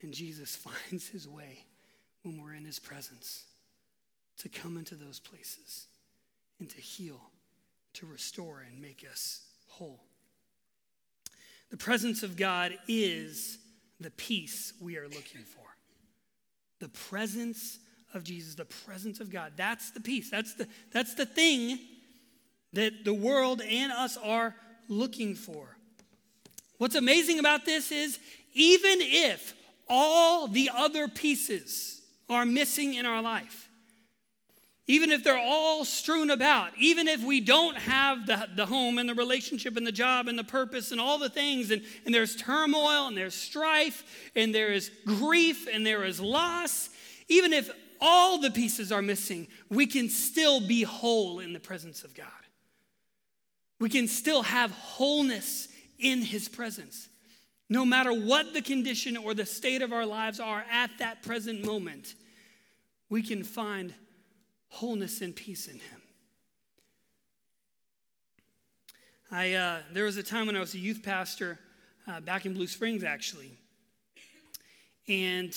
And 0.00 0.12
Jesus 0.12 0.56
finds 0.90 1.08
his 1.08 1.28
way 1.28 1.64
when 2.22 2.42
we're 2.42 2.54
in 2.54 2.64
his 2.64 2.80
presence 2.80 3.44
to 4.38 4.48
come 4.48 4.76
into 4.76 4.96
those 4.96 5.20
places 5.20 5.86
and 6.58 6.68
to 6.70 6.80
heal, 6.80 7.20
to 7.94 8.06
restore, 8.06 8.64
and 8.68 8.80
make 8.80 9.06
us 9.08 9.42
whole. 9.68 10.02
The 11.70 11.76
presence 11.76 12.22
of 12.22 12.36
God 12.36 12.72
is 12.88 13.58
the 14.00 14.10
peace 14.10 14.72
we 14.80 14.96
are 14.96 15.04
looking 15.04 15.42
for. 15.42 15.64
The 16.80 16.88
presence 16.88 17.78
of 18.14 18.24
Jesus, 18.24 18.54
the 18.54 18.64
presence 18.64 19.20
of 19.20 19.30
God. 19.30 19.52
That's 19.56 19.90
the 19.92 20.00
peace. 20.00 20.30
That's 20.30 20.54
the, 20.54 20.66
that's 20.92 21.14
the 21.14 21.26
thing 21.26 21.78
that 22.72 23.04
the 23.04 23.14
world 23.14 23.60
and 23.62 23.92
us 23.92 24.16
are 24.16 24.54
looking 24.88 25.34
for. 25.34 25.76
What's 26.78 26.94
amazing 26.94 27.38
about 27.38 27.64
this 27.64 27.92
is 27.92 28.18
even 28.54 28.98
if 29.00 29.54
all 29.88 30.48
the 30.48 30.70
other 30.74 31.08
pieces 31.08 32.02
are 32.28 32.44
missing 32.44 32.94
in 32.94 33.06
our 33.06 33.22
life, 33.22 33.68
even 34.88 35.10
if 35.10 35.22
they're 35.22 35.38
all 35.38 35.84
strewn 35.84 36.30
about, 36.30 36.72
even 36.76 37.06
if 37.06 37.22
we 37.22 37.40
don't 37.40 37.76
have 37.76 38.26
the, 38.26 38.48
the 38.56 38.66
home 38.66 38.98
and 38.98 39.08
the 39.08 39.14
relationship 39.14 39.76
and 39.76 39.86
the 39.86 39.92
job 39.92 40.26
and 40.26 40.38
the 40.38 40.44
purpose 40.44 40.90
and 40.90 41.00
all 41.00 41.18
the 41.18 41.30
things, 41.30 41.70
and, 41.70 41.82
and 42.04 42.14
there's 42.14 42.34
turmoil 42.34 43.06
and 43.06 43.16
there's 43.16 43.34
strife 43.34 44.30
and 44.34 44.54
there 44.54 44.72
is 44.72 44.90
grief 45.06 45.68
and 45.72 45.86
there 45.86 46.04
is 46.04 46.20
loss, 46.20 46.90
even 47.28 47.52
if 47.52 47.70
all 48.00 48.38
the 48.38 48.50
pieces 48.50 48.90
are 48.90 49.02
missing, 49.02 49.46
we 49.70 49.86
can 49.86 50.08
still 50.08 50.60
be 50.60 50.82
whole 50.82 51.38
in 51.38 51.52
the 51.52 51.60
presence 51.60 52.02
of 52.02 52.12
God. 52.14 52.26
We 53.82 53.88
can 53.88 54.06
still 54.06 54.42
have 54.42 54.70
wholeness 54.70 55.66
in 55.98 56.22
His 56.22 56.48
presence. 56.48 57.08
No 57.68 57.84
matter 57.84 58.12
what 58.12 58.54
the 58.54 58.62
condition 58.62 59.16
or 59.16 59.34
the 59.34 59.44
state 59.44 59.82
of 59.82 59.92
our 59.92 60.06
lives 60.06 60.38
are 60.38 60.64
at 60.70 60.90
that 61.00 61.24
present 61.24 61.64
moment, 61.64 62.14
we 63.08 63.24
can 63.24 63.42
find 63.42 63.92
wholeness 64.68 65.20
and 65.20 65.34
peace 65.34 65.66
in 65.66 65.80
Him. 65.80 66.02
I, 69.32 69.54
uh, 69.54 69.78
there 69.92 70.04
was 70.04 70.16
a 70.16 70.22
time 70.22 70.46
when 70.46 70.54
I 70.54 70.60
was 70.60 70.74
a 70.74 70.78
youth 70.78 71.02
pastor 71.02 71.58
uh, 72.06 72.20
back 72.20 72.46
in 72.46 72.54
Blue 72.54 72.68
Springs, 72.68 73.02
actually. 73.02 73.58
And 75.08 75.56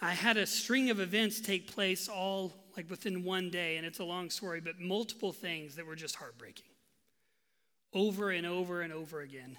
I 0.00 0.12
had 0.12 0.36
a 0.36 0.46
string 0.46 0.88
of 0.88 1.00
events 1.00 1.40
take 1.40 1.66
place 1.66 2.08
all 2.08 2.52
like 2.76 2.88
within 2.88 3.24
one 3.24 3.50
day, 3.50 3.76
and 3.76 3.84
it's 3.84 3.98
a 3.98 4.04
long 4.04 4.30
story, 4.30 4.60
but 4.60 4.78
multiple 4.78 5.32
things 5.32 5.74
that 5.74 5.84
were 5.84 5.96
just 5.96 6.14
heartbreaking 6.14 6.66
over 7.94 8.30
and 8.30 8.46
over 8.46 8.82
and 8.82 8.92
over 8.92 9.20
again. 9.20 9.56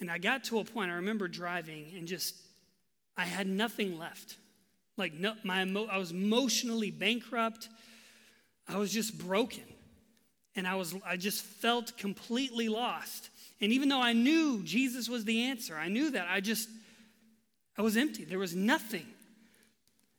And 0.00 0.10
I 0.10 0.18
got 0.18 0.44
to 0.44 0.58
a 0.58 0.64
point, 0.64 0.90
I 0.90 0.94
remember 0.94 1.28
driving 1.28 1.92
and 1.96 2.08
just, 2.08 2.34
I 3.16 3.24
had 3.24 3.46
nothing 3.46 3.98
left. 3.98 4.36
Like, 4.96 5.14
no, 5.14 5.34
my, 5.44 5.62
I 5.62 5.98
was 5.98 6.10
emotionally 6.10 6.90
bankrupt. 6.90 7.68
I 8.68 8.78
was 8.78 8.92
just 8.92 9.16
broken. 9.18 9.64
And 10.56 10.66
I, 10.66 10.74
was, 10.74 10.94
I 11.06 11.16
just 11.16 11.42
felt 11.42 11.96
completely 11.96 12.68
lost. 12.68 13.30
And 13.60 13.72
even 13.72 13.88
though 13.88 14.02
I 14.02 14.12
knew 14.12 14.62
Jesus 14.64 15.08
was 15.08 15.24
the 15.24 15.44
answer, 15.44 15.76
I 15.76 15.88
knew 15.88 16.10
that, 16.10 16.26
I 16.28 16.40
just, 16.40 16.68
I 17.78 17.82
was 17.82 17.96
empty. 17.96 18.24
There 18.24 18.38
was 18.38 18.54
nothing. 18.54 19.06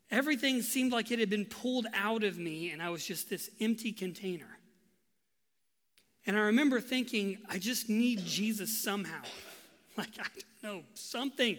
Everything 0.10 0.62
seemed 0.62 0.92
like 0.92 1.12
it 1.12 1.20
had 1.20 1.30
been 1.30 1.46
pulled 1.46 1.88
out 1.94 2.24
of 2.24 2.38
me, 2.38 2.70
and 2.72 2.82
I 2.82 2.90
was 2.90 3.06
just 3.06 3.30
this 3.30 3.50
empty 3.60 3.92
container. 3.92 4.58
And 6.26 6.38
I 6.38 6.42
remember 6.42 6.80
thinking, 6.80 7.38
I 7.50 7.58
just 7.58 7.90
need 7.90 8.26
Jesus 8.26 8.82
somehow. 8.84 9.22
Like, 9.96 10.10
I 10.20 10.26
don't 10.64 10.78
know, 10.78 10.84
something. 10.96 11.56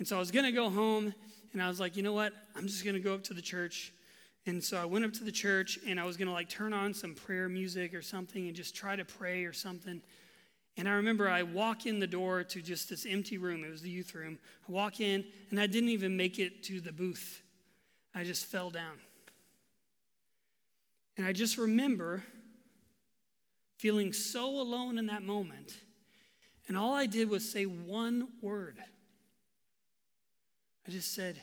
And 0.00 0.08
so 0.08 0.16
I 0.16 0.18
was 0.18 0.32
going 0.32 0.46
to 0.46 0.50
go 0.50 0.68
home, 0.68 1.14
and 1.52 1.62
I 1.62 1.68
was 1.68 1.78
like, 1.78 1.96
you 1.96 2.02
know 2.02 2.12
what? 2.12 2.32
I'm 2.56 2.66
just 2.66 2.82
going 2.82 2.94
to 2.94 3.00
go 3.00 3.14
up 3.14 3.22
to 3.22 3.34
the 3.34 3.40
church. 3.40 3.92
And 4.46 4.64
so 4.64 4.76
I 4.76 4.84
went 4.84 5.04
up 5.04 5.12
to 5.12 5.22
the 5.22 5.30
church, 5.30 5.78
and 5.86 6.00
I 6.00 6.04
was 6.04 6.16
going 6.16 6.26
to 6.26 6.34
like 6.34 6.48
turn 6.48 6.72
on 6.72 6.92
some 6.92 7.14
prayer 7.14 7.48
music 7.48 7.94
or 7.94 8.02
something 8.02 8.48
and 8.48 8.56
just 8.56 8.74
try 8.74 8.96
to 8.96 9.04
pray 9.04 9.44
or 9.44 9.52
something. 9.52 10.02
And 10.76 10.88
I 10.88 10.92
remember 10.92 11.28
I 11.28 11.44
walk 11.44 11.86
in 11.86 12.00
the 12.00 12.06
door 12.06 12.42
to 12.42 12.60
just 12.60 12.90
this 12.90 13.06
empty 13.08 13.38
room. 13.38 13.62
It 13.64 13.70
was 13.70 13.82
the 13.82 13.90
youth 13.90 14.12
room. 14.12 14.38
I 14.68 14.72
walk 14.72 15.00
in, 15.00 15.24
and 15.50 15.60
I 15.60 15.68
didn't 15.68 15.90
even 15.90 16.16
make 16.16 16.40
it 16.40 16.64
to 16.64 16.80
the 16.80 16.92
booth. 16.92 17.42
I 18.14 18.24
just 18.24 18.46
fell 18.46 18.70
down. 18.70 18.98
And 21.16 21.26
I 21.26 21.32
just 21.32 21.56
remember 21.56 22.24
feeling 23.76 24.12
so 24.12 24.48
alone 24.60 24.98
in 24.98 25.06
that 25.06 25.22
moment. 25.22 25.74
And 26.68 26.76
all 26.76 26.94
I 26.94 27.06
did 27.06 27.30
was 27.30 27.48
say 27.48 27.64
one 27.64 28.28
word. 28.42 28.78
I 30.86 30.90
just 30.90 31.14
said, 31.14 31.40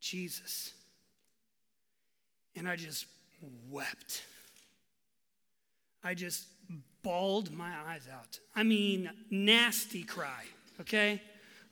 Jesus. 0.00 0.72
And 2.56 2.68
I 2.68 2.76
just 2.76 3.06
wept. 3.70 4.22
I 6.02 6.14
just 6.14 6.46
bawled 7.02 7.50
my 7.52 7.72
eyes 7.88 8.06
out. 8.12 8.38
I 8.54 8.62
mean, 8.62 9.10
nasty 9.30 10.02
cry, 10.02 10.44
okay? 10.80 11.22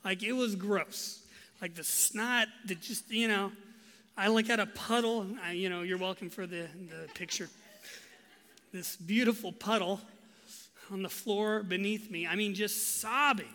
Like 0.05 0.23
it 0.23 0.33
was 0.33 0.55
gross. 0.55 1.23
Like 1.61 1.75
the 1.75 1.85
snot 1.85 2.49
that 2.67 2.81
just, 2.81 3.11
you 3.11 3.29
know, 3.29 3.53
I 4.17 4.29
like 4.29 4.47
had 4.47 4.61
a 4.61 4.67
puddle. 4.67 5.27
I, 5.45 5.53
you 5.53 5.69
know, 5.69 5.83
you're 5.83 5.99
welcome 5.99 6.31
for 6.31 6.47
the, 6.47 6.69
the 6.89 7.09
picture 7.15 7.49
this 8.73 8.97
beautiful 8.97 9.53
puddle 9.53 10.01
on 10.91 11.03
the 11.03 11.09
floor 11.09 11.63
beneath 11.63 12.11
me. 12.11 12.27
I 12.27 12.35
mean, 12.37 12.55
just 12.55 13.01
sobbing. 13.01 13.47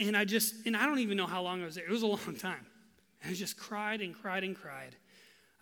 And 0.00 0.16
I 0.16 0.24
just, 0.24 0.66
and 0.66 0.76
I 0.76 0.86
don't 0.86 1.00
even 1.00 1.16
know 1.16 1.26
how 1.26 1.42
long 1.42 1.62
I 1.62 1.66
was 1.66 1.74
there. 1.74 1.84
It 1.84 1.90
was 1.90 2.02
a 2.02 2.06
long 2.08 2.36
time. 2.38 2.66
I 3.24 3.32
just 3.34 3.56
cried 3.56 4.00
and 4.00 4.14
cried 4.14 4.44
and 4.44 4.56
cried. 4.56 4.96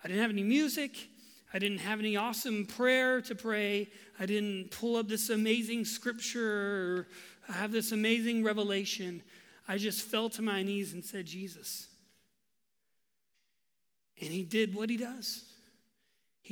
I 0.03 0.07
didn't 0.07 0.21
have 0.21 0.31
any 0.31 0.43
music. 0.43 1.09
I 1.53 1.59
didn't 1.59 1.79
have 1.79 1.99
any 1.99 2.15
awesome 2.15 2.65
prayer 2.65 3.21
to 3.21 3.35
pray. 3.35 3.89
I 4.19 4.25
didn't 4.25 4.71
pull 4.71 4.95
up 4.95 5.07
this 5.07 5.29
amazing 5.29 5.85
scripture 5.85 7.07
or 7.49 7.53
have 7.53 7.71
this 7.71 7.91
amazing 7.91 8.43
revelation. 8.43 9.21
I 9.67 9.77
just 9.77 10.01
fell 10.01 10.29
to 10.31 10.41
my 10.41 10.63
knees 10.63 10.93
and 10.93 11.03
said, 11.03 11.25
Jesus. 11.25 11.87
And 14.19 14.29
he 14.29 14.43
did 14.43 14.73
what 14.73 14.89
he 14.89 14.97
does. 14.97 15.50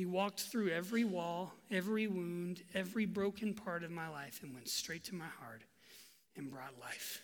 He 0.00 0.06
walked 0.06 0.40
through 0.40 0.70
every 0.70 1.04
wall, 1.04 1.52
every 1.70 2.06
wound, 2.06 2.62
every 2.72 3.04
broken 3.04 3.52
part 3.52 3.84
of 3.84 3.90
my 3.90 4.08
life 4.08 4.40
and 4.42 4.54
went 4.54 4.66
straight 4.66 5.04
to 5.04 5.14
my 5.14 5.26
heart 5.26 5.60
and 6.36 6.50
brought 6.50 6.72
life. 6.80 7.22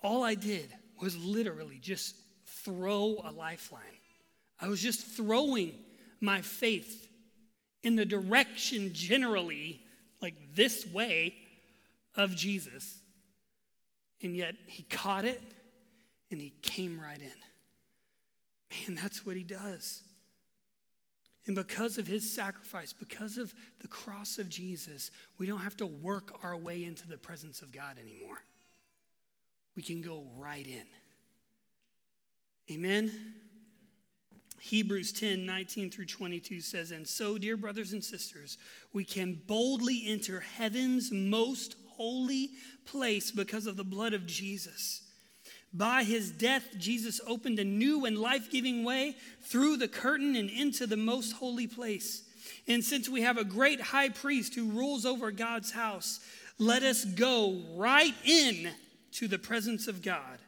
All 0.00 0.22
I 0.22 0.36
did 0.36 0.72
was 1.02 1.16
literally 1.16 1.80
just 1.82 2.14
throw 2.64 3.20
a 3.24 3.32
lifeline. 3.32 3.82
I 4.60 4.68
was 4.68 4.80
just 4.80 5.04
throwing 5.04 5.72
my 6.20 6.40
faith 6.40 7.08
in 7.82 7.96
the 7.96 8.06
direction 8.06 8.92
generally, 8.92 9.80
like 10.22 10.36
this 10.54 10.86
way, 10.86 11.34
of 12.14 12.36
Jesus. 12.36 13.00
And 14.22 14.36
yet 14.36 14.54
he 14.66 14.84
caught 14.84 15.24
it 15.24 15.42
and 16.30 16.40
he 16.40 16.52
came 16.62 17.00
right 17.00 17.20
in. 17.20 17.49
Man, 18.70 18.96
that's 18.96 19.24
what 19.26 19.36
he 19.36 19.42
does. 19.42 20.02
And 21.46 21.56
because 21.56 21.98
of 21.98 22.06
his 22.06 22.30
sacrifice, 22.30 22.92
because 22.92 23.38
of 23.38 23.52
the 23.80 23.88
cross 23.88 24.38
of 24.38 24.48
Jesus, 24.48 25.10
we 25.38 25.46
don't 25.46 25.60
have 25.60 25.76
to 25.78 25.86
work 25.86 26.38
our 26.44 26.56
way 26.56 26.84
into 26.84 27.08
the 27.08 27.16
presence 27.16 27.62
of 27.62 27.72
God 27.72 27.96
anymore. 27.98 28.42
We 29.74 29.82
can 29.82 30.02
go 30.02 30.26
right 30.36 30.66
in. 30.66 30.86
Amen. 32.70 33.10
Hebrews 34.60 35.12
10 35.12 35.46
19 35.46 35.90
through 35.90 36.06
22 36.06 36.60
says, 36.60 36.90
And 36.90 37.08
so, 37.08 37.38
dear 37.38 37.56
brothers 37.56 37.94
and 37.94 38.04
sisters, 38.04 38.58
we 38.92 39.04
can 39.04 39.40
boldly 39.46 40.04
enter 40.06 40.40
heaven's 40.40 41.10
most 41.10 41.76
holy 41.96 42.50
place 42.84 43.30
because 43.30 43.66
of 43.66 43.76
the 43.76 43.84
blood 43.84 44.12
of 44.12 44.26
Jesus. 44.26 45.02
By 45.72 46.02
his 46.02 46.30
death, 46.30 46.64
Jesus 46.78 47.20
opened 47.26 47.58
a 47.58 47.64
new 47.64 48.04
and 48.04 48.18
life 48.18 48.50
giving 48.50 48.84
way 48.84 49.16
through 49.42 49.76
the 49.76 49.88
curtain 49.88 50.34
and 50.34 50.50
into 50.50 50.86
the 50.86 50.96
most 50.96 51.32
holy 51.32 51.66
place. 51.66 52.24
And 52.66 52.84
since 52.84 53.08
we 53.08 53.22
have 53.22 53.38
a 53.38 53.44
great 53.44 53.80
high 53.80 54.08
priest 54.08 54.54
who 54.54 54.70
rules 54.70 55.06
over 55.06 55.30
God's 55.30 55.70
house, 55.70 56.20
let 56.58 56.82
us 56.82 57.04
go 57.04 57.62
right 57.76 58.14
in 58.24 58.70
to 59.12 59.28
the 59.28 59.38
presence 59.38 59.86
of 59.86 60.02
God 60.02 60.38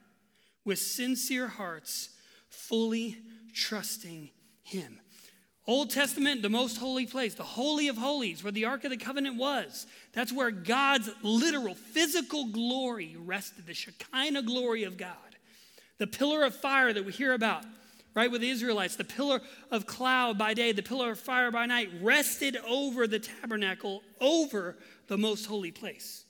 with 0.65 0.79
sincere 0.79 1.49
hearts, 1.49 2.11
fully 2.49 3.19
trusting 3.55 4.31
him. 4.63 4.99
Old 5.67 5.91
Testament, 5.91 6.43
the 6.43 6.51
most 6.51 6.79
holy 6.79 7.07
place, 7.07 7.35
the 7.35 7.45
Holy 7.45 7.87
of 7.87 7.97
Holies, 7.97 8.43
where 8.43 8.53
the 8.53 8.65
Ark 8.65 8.83
of 8.83 8.91
the 8.91 8.97
Covenant 8.97 9.37
was. 9.37 9.87
That's 10.13 10.33
where 10.33 10.51
God's 10.51 11.09
literal 11.23 11.77
physical 11.77 12.47
glory 12.47 13.17
rested, 13.17 13.67
the 13.67 13.75
Shekinah 13.75 14.43
glory 14.43 14.83
of 14.83 14.97
God. 14.97 15.17
The 15.99 16.09
pillar 16.09 16.43
of 16.45 16.57
fire 16.57 16.93
that 16.93 17.05
we 17.05 17.13
hear 17.13 17.33
about, 17.33 17.65
right, 18.13 18.31
with 18.31 18.41
the 18.41 18.51
Israelites, 18.51 18.97
the 18.97 19.05
pillar 19.05 19.41
of 19.71 19.87
cloud 19.87 20.37
by 20.37 20.53
day, 20.53 20.73
the 20.73 20.83
pillar 20.83 21.13
of 21.13 21.21
fire 21.21 21.53
by 21.53 21.67
night, 21.67 21.91
rested 22.01 22.57
over 22.67 23.07
the 23.07 23.21
tabernacle, 23.21 24.03
over 24.21 24.77
the 25.07 25.19
most 25.19 25.47
holy 25.47 25.71
place. 25.71 26.25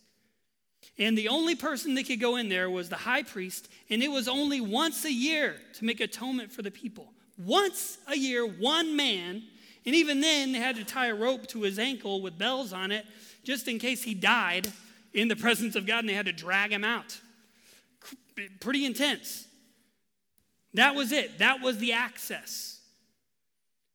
And 0.98 1.16
the 1.16 1.28
only 1.28 1.54
person 1.54 1.94
that 1.94 2.06
could 2.06 2.20
go 2.20 2.36
in 2.36 2.50
there 2.50 2.68
was 2.68 2.90
the 2.90 2.96
high 2.96 3.22
priest, 3.22 3.70
and 3.88 4.02
it 4.02 4.10
was 4.10 4.28
only 4.28 4.60
once 4.60 5.06
a 5.06 5.12
year 5.12 5.56
to 5.74 5.86
make 5.86 6.00
atonement 6.00 6.52
for 6.52 6.60
the 6.60 6.70
people. 6.70 7.14
Once 7.38 7.98
a 8.08 8.16
year, 8.16 8.46
one 8.46 8.94
man, 8.94 9.42
and 9.84 9.94
even 9.94 10.20
then 10.20 10.52
they 10.52 10.58
had 10.58 10.76
to 10.76 10.84
tie 10.84 11.06
a 11.06 11.14
rope 11.14 11.46
to 11.48 11.62
his 11.62 11.78
ankle 11.78 12.20
with 12.20 12.38
bells 12.38 12.72
on 12.72 12.92
it 12.92 13.04
just 13.42 13.66
in 13.68 13.78
case 13.78 14.02
he 14.02 14.14
died 14.14 14.72
in 15.12 15.28
the 15.28 15.36
presence 15.36 15.74
of 15.74 15.86
God 15.86 16.00
and 16.00 16.08
they 16.08 16.14
had 16.14 16.26
to 16.26 16.32
drag 16.32 16.72
him 16.72 16.84
out. 16.84 17.20
Pretty 18.60 18.84
intense. 18.84 19.46
That 20.74 20.94
was 20.94 21.12
it, 21.12 21.38
that 21.38 21.60
was 21.60 21.78
the 21.78 21.92
access. 21.92 22.80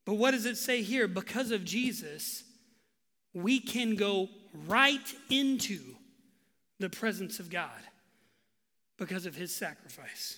But 0.06 0.16
what 0.16 0.32
does 0.32 0.46
it 0.46 0.58
say 0.58 0.84
here? 0.84 1.08
Because 1.08 1.52
of 1.52 1.66
Jesus, 1.66 2.44
we 3.34 3.60
can 3.60 3.96
go 3.96 4.30
right 4.68 5.14
into 5.30 5.80
the 6.80 6.90
presence 6.90 7.40
of 7.40 7.50
God 7.50 7.82
because 8.98 9.26
of 9.26 9.36
his 9.36 9.54
sacrifice, 9.56 10.38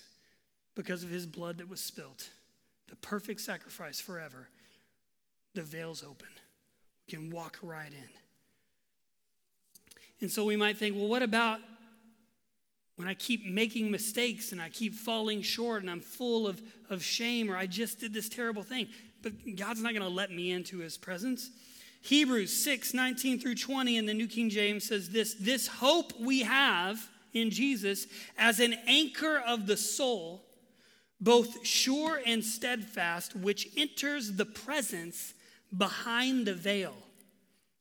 because 0.74 1.02
of 1.02 1.10
his 1.10 1.26
blood 1.26 1.58
that 1.58 1.68
was 1.68 1.80
spilt 1.80 2.30
the 2.90 2.96
perfect 2.96 3.40
sacrifice 3.40 4.00
forever, 4.00 4.48
the 5.54 5.62
veil's 5.62 6.02
open. 6.02 6.28
We 7.06 7.16
can 7.16 7.30
walk 7.30 7.58
right 7.62 7.90
in. 7.92 8.08
And 10.20 10.30
so 10.30 10.44
we 10.44 10.56
might 10.56 10.76
think, 10.76 10.96
well, 10.96 11.08
what 11.08 11.22
about 11.22 11.60
when 12.96 13.08
I 13.08 13.14
keep 13.14 13.46
making 13.46 13.90
mistakes 13.90 14.52
and 14.52 14.60
I 14.60 14.68
keep 14.68 14.94
falling 14.94 15.40
short 15.40 15.80
and 15.82 15.90
I'm 15.90 16.00
full 16.00 16.46
of, 16.46 16.60
of 16.90 17.02
shame 17.02 17.50
or 17.50 17.56
I 17.56 17.66
just 17.66 18.00
did 18.00 18.12
this 18.12 18.28
terrible 18.28 18.62
thing? 18.62 18.88
But 19.22 19.32
God's 19.56 19.82
not 19.82 19.92
going 19.92 20.02
to 20.02 20.08
let 20.08 20.30
me 20.30 20.50
into 20.50 20.78
his 20.78 20.98
presence. 20.98 21.50
Hebrews 22.02 22.52
6 22.52 22.92
19 22.92 23.40
through 23.40 23.54
20 23.54 23.96
in 23.98 24.06
the 24.06 24.14
New 24.14 24.26
King 24.26 24.50
James 24.50 24.84
says 24.84 25.10
this 25.10 25.34
This 25.34 25.66
hope 25.66 26.12
we 26.18 26.40
have 26.40 27.08
in 27.32 27.50
Jesus 27.50 28.06
as 28.36 28.58
an 28.58 28.74
anchor 28.86 29.40
of 29.46 29.66
the 29.66 29.76
soul 29.76 30.44
both 31.20 31.66
sure 31.66 32.20
and 32.24 32.44
steadfast, 32.44 33.36
which 33.36 33.68
enters 33.76 34.32
the 34.32 34.46
presence 34.46 35.34
behind 35.76 36.46
the 36.46 36.54
veil, 36.54 36.94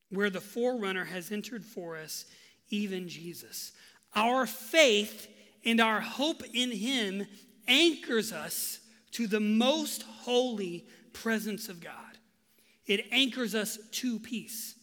where 0.10 0.30
the 0.30 0.42
forerunner 0.42 1.06
has 1.06 1.32
entered 1.32 1.64
for 1.64 1.98
us, 1.98 2.26
even 2.70 3.08
Jesus. 3.08 3.72
Our 4.16 4.46
faith 4.46 5.28
and 5.66 5.80
our 5.80 6.02
hope 6.02 6.44
in 6.54 6.72
him 6.72 7.26
anchors 7.68 8.34
us 8.34 8.80
to 9.12 9.28
the 9.28 9.40
most 9.40 10.04
holy 10.04 10.86
presence 11.14 11.70
of 11.70 11.82
God. 11.82 11.94
It 12.86 13.06
anchors 13.12 13.56
us 13.56 13.78
to 13.92 14.20
peace. 14.20 14.76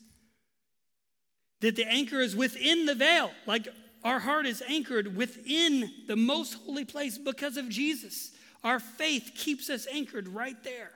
That 1.61 1.77
the 1.77 1.87
anchor 1.87 2.21
is 2.21 2.37
within 2.37 2.87
the 2.87 2.95
veil, 2.95 3.31
like 3.47 3.69
our 4.05 4.21
heart 4.21 4.47
is 4.47 4.63
anchored 4.69 5.17
within 5.17 5.91
the 6.07 6.17
most 6.17 6.55
holy 6.55 6.85
place 6.85 7.19
because 7.19 7.57
of 7.57 7.69
Jesus. 7.69 8.31
Our 8.67 8.81
faith 8.81 9.31
keeps 9.37 9.71
us 9.71 9.87
anchored 9.87 10.27
right 10.27 10.61
there. 10.65 10.91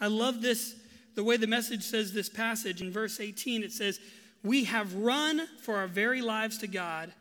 I 0.00 0.06
love 0.06 0.40
this, 0.40 0.76
the 1.16 1.24
way 1.24 1.36
the 1.36 1.48
message 1.48 1.82
says 1.82 2.12
this 2.12 2.28
passage 2.28 2.80
in 2.80 2.92
verse 2.92 3.18
18. 3.18 3.64
It 3.64 3.72
says, 3.72 3.98
We 4.44 4.62
have 4.66 4.94
run 4.94 5.48
for 5.62 5.78
our 5.78 5.88
very 5.88 6.22
lives 6.22 6.58
to 6.58 6.68
God. 6.68 7.12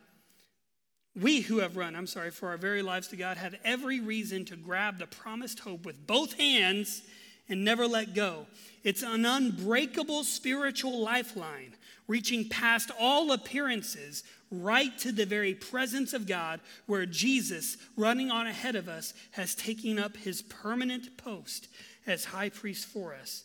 We 1.20 1.42
who 1.42 1.62
have 1.62 1.78
run, 1.78 1.96
I'm 1.96 2.06
sorry, 2.06 2.30
for 2.30 2.50
our 2.50 2.58
very 2.58 2.84
lives 2.84 3.08
to 3.08 3.16
God 3.16 3.38
have 3.38 3.56
every 3.64 4.00
reason 4.00 4.46
to 4.46 4.56
grab 4.56 5.00
the 5.00 5.08
promised 5.08 5.62
hope 5.62 5.84
with 5.84 6.06
both 6.06 6.34
hands 6.34 7.02
and 7.50 7.66
never 7.66 7.88
let 7.88 8.14
go. 8.14 8.46
It's 8.84 9.02
an 9.02 9.26
unbreakable 9.26 10.26
spiritual 10.26 11.00
lifeline 11.00 11.74
reaching 12.08 12.48
past 12.50 12.92
all 13.00 13.32
appearances 13.32 14.24
right 14.52 14.98
to 15.00 15.12
the 15.12 15.26
very 15.26 15.54
presence 15.54 16.14
of 16.14 16.28
God, 16.28 16.60
where 16.86 17.06
Jesus, 17.06 17.78
running 17.98 18.32
on 18.32 18.48
ahead 18.48 18.76
of 18.76 18.88
us, 18.88 19.14
has 19.32 19.56
taken 19.56 20.00
up 20.00 20.16
his 20.18 20.42
permanent 20.44 21.18
post 21.18 21.68
as 22.08 22.26
high 22.26 22.50
priest 22.50 22.86
for 22.86 23.14
us 23.16 23.44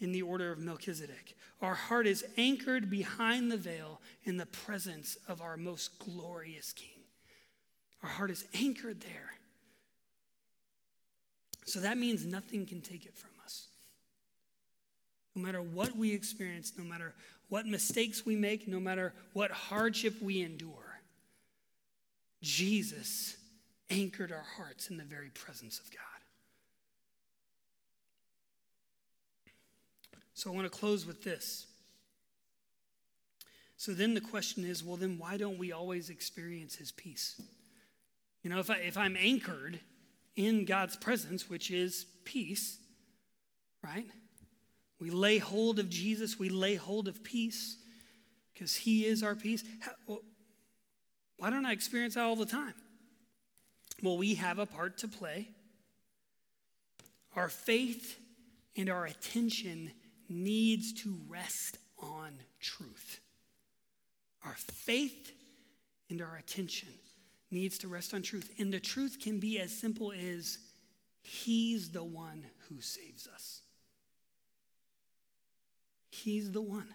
in 0.00 0.12
the 0.12 0.22
order 0.22 0.50
of 0.50 0.58
Melchizedek. 0.58 1.36
Our 1.60 1.74
heart 1.74 2.08
is 2.08 2.24
anchored 2.36 2.90
behind 2.90 3.52
the 3.52 3.56
veil 3.56 4.00
in 4.24 4.36
the 4.36 4.46
presence 4.46 5.16
of 5.28 5.40
our 5.40 5.56
most 5.56 5.98
glorious 6.00 6.72
King. 6.72 6.88
Our 8.02 8.08
heart 8.08 8.32
is 8.32 8.44
anchored 8.52 9.00
there. 9.00 9.30
So 11.64 11.78
that 11.80 11.96
means 11.96 12.26
nothing 12.26 12.66
can 12.66 12.80
take 12.80 13.06
it 13.06 13.16
from. 13.16 13.30
No 15.34 15.42
matter 15.42 15.62
what 15.62 15.96
we 15.96 16.12
experience, 16.12 16.72
no 16.76 16.84
matter 16.84 17.14
what 17.48 17.66
mistakes 17.66 18.24
we 18.26 18.36
make, 18.36 18.68
no 18.68 18.80
matter 18.80 19.12
what 19.32 19.50
hardship 19.50 20.20
we 20.20 20.42
endure, 20.42 21.00
Jesus 22.42 23.36
anchored 23.90 24.32
our 24.32 24.44
hearts 24.56 24.88
in 24.88 24.96
the 24.96 25.04
very 25.04 25.28
presence 25.28 25.78
of 25.78 25.90
God. 25.90 26.00
So 30.34 30.50
I 30.50 30.54
want 30.54 30.70
to 30.70 30.76
close 30.76 31.06
with 31.06 31.22
this. 31.22 31.66
So 33.76 33.92
then 33.92 34.14
the 34.14 34.20
question 34.20 34.64
is 34.64 34.84
well, 34.84 34.96
then 34.96 35.18
why 35.18 35.36
don't 35.36 35.58
we 35.58 35.72
always 35.72 36.10
experience 36.10 36.76
his 36.76 36.92
peace? 36.92 37.40
You 38.42 38.50
know, 38.50 38.58
if, 38.58 38.70
I, 38.70 38.76
if 38.76 38.96
I'm 38.96 39.16
anchored 39.16 39.78
in 40.34 40.64
God's 40.64 40.96
presence, 40.96 41.48
which 41.48 41.70
is 41.70 42.06
peace, 42.24 42.78
right? 43.84 44.06
We 45.02 45.10
lay 45.10 45.38
hold 45.38 45.80
of 45.80 45.90
Jesus, 45.90 46.38
we 46.38 46.48
lay 46.48 46.76
hold 46.76 47.08
of 47.08 47.24
peace 47.24 47.76
because 48.54 48.76
He 48.76 49.04
is 49.04 49.24
our 49.24 49.34
peace. 49.34 49.64
How, 49.80 50.20
why 51.38 51.50
don't 51.50 51.66
I 51.66 51.72
experience 51.72 52.14
that 52.14 52.22
all 52.22 52.36
the 52.36 52.46
time? 52.46 52.74
Well, 54.00 54.16
we 54.16 54.36
have 54.36 54.60
a 54.60 54.66
part 54.66 54.98
to 54.98 55.08
play. 55.08 55.48
Our 57.34 57.48
faith 57.48 58.16
and 58.76 58.88
our 58.88 59.04
attention 59.04 59.90
needs 60.28 60.92
to 61.02 61.18
rest 61.26 61.78
on 61.98 62.34
truth. 62.60 63.18
Our 64.44 64.54
faith 64.54 65.32
and 66.10 66.22
our 66.22 66.36
attention 66.36 66.90
needs 67.50 67.76
to 67.78 67.88
rest 67.88 68.14
on 68.14 68.22
truth. 68.22 68.52
And 68.56 68.72
the 68.72 68.78
truth 68.78 69.18
can 69.20 69.40
be 69.40 69.58
as 69.58 69.76
simple 69.76 70.12
as 70.12 70.58
He's 71.22 71.90
the 71.90 72.04
one 72.04 72.44
who 72.68 72.80
saves 72.80 73.26
us. 73.26 73.61
He's 76.22 76.52
the 76.52 76.62
one. 76.62 76.88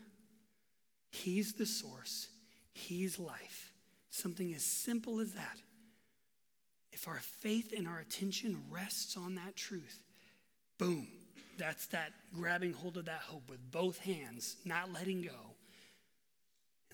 He's 1.09 1.53
the 1.53 1.65
source. 1.65 2.29
He's 2.71 3.19
life. 3.19 3.73
Something 4.09 4.53
as 4.53 4.63
simple 4.63 5.19
as 5.19 5.33
that. 5.33 5.57
If 6.93 7.09
our 7.09 7.19
faith 7.19 7.73
and 7.75 7.87
our 7.87 7.99
attention 7.99 8.57
rests 8.69 9.17
on 9.17 9.35
that 9.35 9.57
truth, 9.57 9.99
boom, 10.77 11.07
that's 11.57 11.87
that 11.87 12.13
grabbing 12.33 12.71
hold 12.71 12.95
of 12.97 13.05
that 13.05 13.21
hope 13.21 13.49
with 13.49 13.59
both 13.69 13.99
hands, 13.99 14.55
not 14.63 14.93
letting 14.93 15.23
go, 15.23 15.55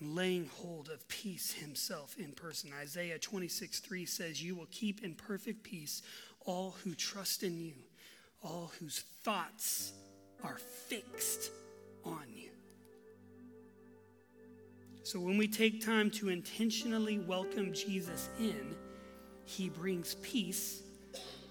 and 0.00 0.16
laying 0.16 0.50
hold 0.56 0.88
of 0.88 1.06
peace 1.06 1.52
himself 1.52 2.16
in 2.18 2.32
person. 2.32 2.72
Isaiah 2.80 3.18
26 3.18 3.78
3 3.78 4.06
says, 4.06 4.42
You 4.42 4.56
will 4.56 4.68
keep 4.72 5.04
in 5.04 5.14
perfect 5.14 5.62
peace 5.62 6.02
all 6.44 6.74
who 6.82 6.96
trust 6.96 7.44
in 7.44 7.60
you, 7.60 7.74
all 8.42 8.72
whose 8.80 9.04
thoughts 9.22 9.92
are 10.42 10.58
fixed 10.88 11.50
on 12.04 12.24
you. 12.34 12.50
So 15.02 15.20
when 15.20 15.36
we 15.36 15.46
take 15.46 15.84
time 15.84 16.10
to 16.12 16.30
intentionally 16.30 17.18
welcome 17.18 17.72
Jesus 17.74 18.30
in, 18.38 18.74
he 19.44 19.68
brings 19.68 20.14
peace 20.16 20.82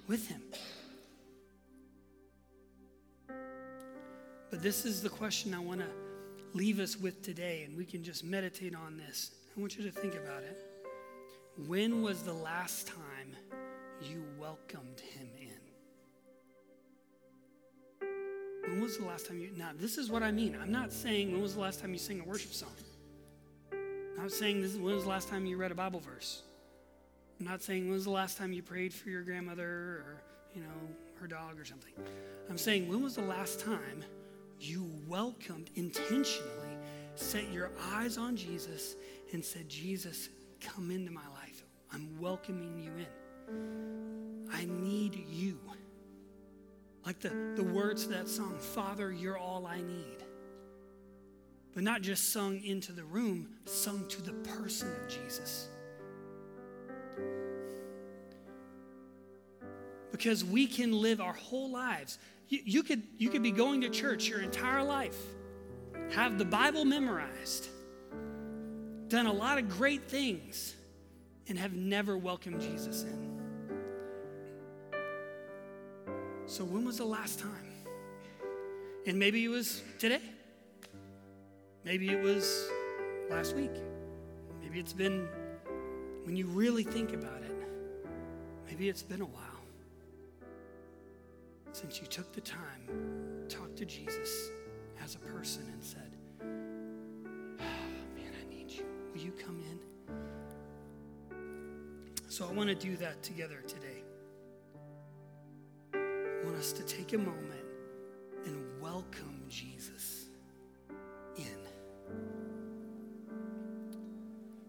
with 0.07 0.27
him. 0.27 0.41
But 4.49 4.61
this 4.61 4.85
is 4.85 5.01
the 5.01 5.09
question 5.09 5.53
I 5.53 5.59
want 5.59 5.81
to 5.81 5.87
leave 6.53 6.79
us 6.79 6.97
with 6.97 7.21
today, 7.21 7.63
and 7.63 7.77
we 7.77 7.85
can 7.85 8.03
just 8.03 8.23
meditate 8.23 8.75
on 8.75 8.97
this. 8.97 9.31
I 9.55 9.59
want 9.59 9.77
you 9.77 9.83
to 9.83 9.91
think 9.91 10.15
about 10.15 10.43
it. 10.43 10.59
When 11.67 12.01
was 12.01 12.23
the 12.23 12.33
last 12.33 12.87
time 12.87 13.35
you 14.01 14.23
welcomed 14.39 14.99
him 14.99 15.12
When 18.73 18.81
was 18.81 18.97
the 18.97 19.05
last 19.05 19.27
time 19.27 19.37
you. 19.37 19.51
Now, 19.55 19.69
this 19.79 19.99
is 19.99 20.09
what 20.09 20.23
I 20.23 20.31
mean. 20.31 20.57
I'm 20.59 20.71
not 20.71 20.91
saying 20.91 21.31
when 21.31 21.43
was 21.43 21.53
the 21.53 21.61
last 21.61 21.79
time 21.79 21.93
you 21.93 21.99
sang 21.99 22.21
a 22.21 22.23
worship 22.23 22.51
song. 22.51 22.73
I'm 23.71 24.17
not 24.17 24.31
saying 24.31 24.63
this 24.63 24.73
is 24.73 24.79
when 24.79 24.95
was 24.95 25.03
the 25.03 25.11
last 25.11 25.29
time 25.29 25.45
you 25.45 25.57
read 25.57 25.71
a 25.71 25.75
Bible 25.75 25.99
verse. 25.99 26.41
I'm 27.39 27.45
not 27.45 27.61
saying 27.61 27.83
when 27.83 27.93
was 27.93 28.05
the 28.05 28.09
last 28.09 28.35
time 28.35 28.51
you 28.51 28.63
prayed 28.63 28.91
for 28.91 29.09
your 29.09 29.21
grandmother 29.21 29.63
or, 29.63 30.23
you 30.55 30.61
know, 30.63 30.69
her 31.19 31.27
dog 31.27 31.59
or 31.59 31.65
something. 31.65 31.93
I'm 32.49 32.57
saying 32.57 32.89
when 32.89 33.03
was 33.03 33.15
the 33.15 33.21
last 33.21 33.59
time 33.59 34.03
you 34.59 34.89
welcomed 35.07 35.69
intentionally, 35.75 36.77
set 37.13 37.53
your 37.53 37.69
eyes 37.91 38.17
on 38.17 38.35
Jesus, 38.35 38.95
and 39.33 39.45
said, 39.45 39.69
Jesus, 39.69 40.29
come 40.59 40.89
into 40.89 41.11
my 41.11 41.27
life. 41.39 41.63
I'm 41.93 42.19
welcoming 42.19 42.79
you 42.79 42.91
in. 42.97 44.49
I 44.51 44.65
need 44.65 45.13
you. 45.29 45.59
Like 47.05 47.19
the, 47.19 47.33
the 47.55 47.63
words 47.63 48.03
of 48.03 48.09
that 48.11 48.29
song, 48.29 48.57
Father, 48.57 49.11
you're 49.11 49.37
all 49.37 49.65
I 49.65 49.77
need. 49.81 50.23
But 51.73 51.83
not 51.83 52.01
just 52.01 52.31
sung 52.31 52.63
into 52.63 52.91
the 52.91 53.03
room, 53.03 53.49
sung 53.65 54.07
to 54.09 54.21
the 54.21 54.33
person 54.33 54.89
of 55.01 55.09
Jesus. 55.09 55.67
Because 60.11 60.45
we 60.45 60.67
can 60.67 60.91
live 60.91 61.19
our 61.19 61.33
whole 61.33 61.71
lives 61.71 62.19
you, 62.53 62.59
you, 62.65 62.83
could, 62.83 63.01
you 63.17 63.29
could 63.29 63.41
be 63.41 63.51
going 63.51 63.81
to 63.81 63.89
church 63.89 64.27
your 64.27 64.41
entire 64.41 64.83
life, 64.83 65.17
have 66.11 66.37
the 66.37 66.45
Bible 66.45 66.85
memorized, 66.85 67.67
done 69.07 69.25
a 69.25 69.33
lot 69.33 69.57
of 69.57 69.69
great 69.69 70.07
things, 70.07 70.75
and 71.47 71.57
have 71.57 71.73
never 71.73 72.15
welcomed 72.15 72.61
Jesus 72.61 73.03
in. 73.03 73.42
So, 76.45 76.63
when 76.63 76.85
was 76.85 76.97
the 76.97 77.05
last 77.05 77.39
time? 77.39 77.49
And 79.05 79.17
maybe 79.17 79.43
it 79.43 79.49
was 79.49 79.81
today. 79.99 80.21
Maybe 81.83 82.09
it 82.09 82.21
was 82.21 82.69
last 83.29 83.55
week. 83.55 83.73
Maybe 84.61 84.79
it's 84.79 84.93
been 84.93 85.27
when 86.23 86.35
you 86.35 86.47
really 86.47 86.83
think 86.83 87.13
about 87.13 87.41
it. 87.41 87.55
Maybe 88.67 88.89
it's 88.89 89.03
been 89.03 89.21
a 89.21 89.25
while 89.25 89.53
since 91.73 91.99
you 91.99 92.07
took 92.07 92.31
the 92.31 92.41
time, 92.41 93.45
talk 93.49 93.75
to 93.75 93.83
Jesus 93.83 94.51
as 95.03 95.15
a 95.15 95.19
person 95.19 95.63
and 95.73 95.83
said, 95.83 96.11
oh, 97.59 97.63
man, 98.15 98.31
I 98.39 98.49
need 98.49 98.71
you. 98.71 98.85
Will 99.13 99.21
you 99.21 99.31
come 99.31 99.59
in? 99.69 99.79
So 102.29 102.47
I 102.47 102.51
want 102.53 102.69
to 102.69 102.75
do 102.75 102.95
that 102.97 103.21
together 103.23 103.61
today. 103.67 104.03
Us 106.63 106.71
to 106.71 106.83
take 106.83 107.11
a 107.11 107.17
moment 107.17 107.65
and 108.45 108.81
welcome 108.81 109.43
Jesus 109.49 110.27
in. 111.35 111.57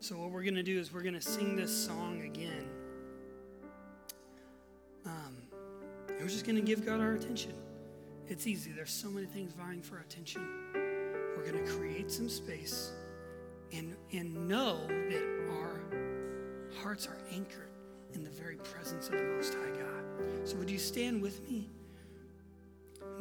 So, 0.01 0.17
what 0.17 0.33
we're 0.33 0.43
going 0.43 0.57
to 0.57 0.65
do 0.65 0.77
is 0.77 0.93
we're 0.93 1.03
going 1.03 1.15
to 1.15 1.21
sing 1.21 1.55
this 1.55 1.73
song 1.73 2.23
again. 2.23 2.69
Um, 5.07 5.37
we're 6.19 6.27
just 6.27 6.45
going 6.45 6.57
to 6.57 6.63
give 6.63 6.85
God 6.85 6.99
our 6.99 7.13
attention. 7.13 7.55
It's 8.27 8.49
easy. 8.49 8.73
There's 8.73 8.91
so 8.91 9.09
many 9.09 9.27
things 9.29 9.53
vying 9.53 9.81
for 9.81 9.95
our 9.95 10.03
attention. 10.03 10.45
We're 10.75 11.49
going 11.49 11.65
to 11.65 11.71
create 11.75 12.11
some 12.11 12.29
space 12.29 12.91
and, 13.73 13.95
and 14.13 14.49
know 14.49 14.85
that 14.89 15.47
our 15.49 15.81
hearts 16.83 17.07
are 17.07 17.19
anchored 17.31 17.71
in 18.15 18.25
the 18.25 18.31
very 18.31 18.57
presence 18.57 19.07
of 19.07 19.13
the 19.13 19.23
Most 19.37 19.55
High 19.55 19.79
God. 19.79 20.49
So, 20.49 20.57
would 20.57 20.69
you 20.69 20.81
stand 20.81 21.23
with 21.23 21.41
me? 21.49 21.71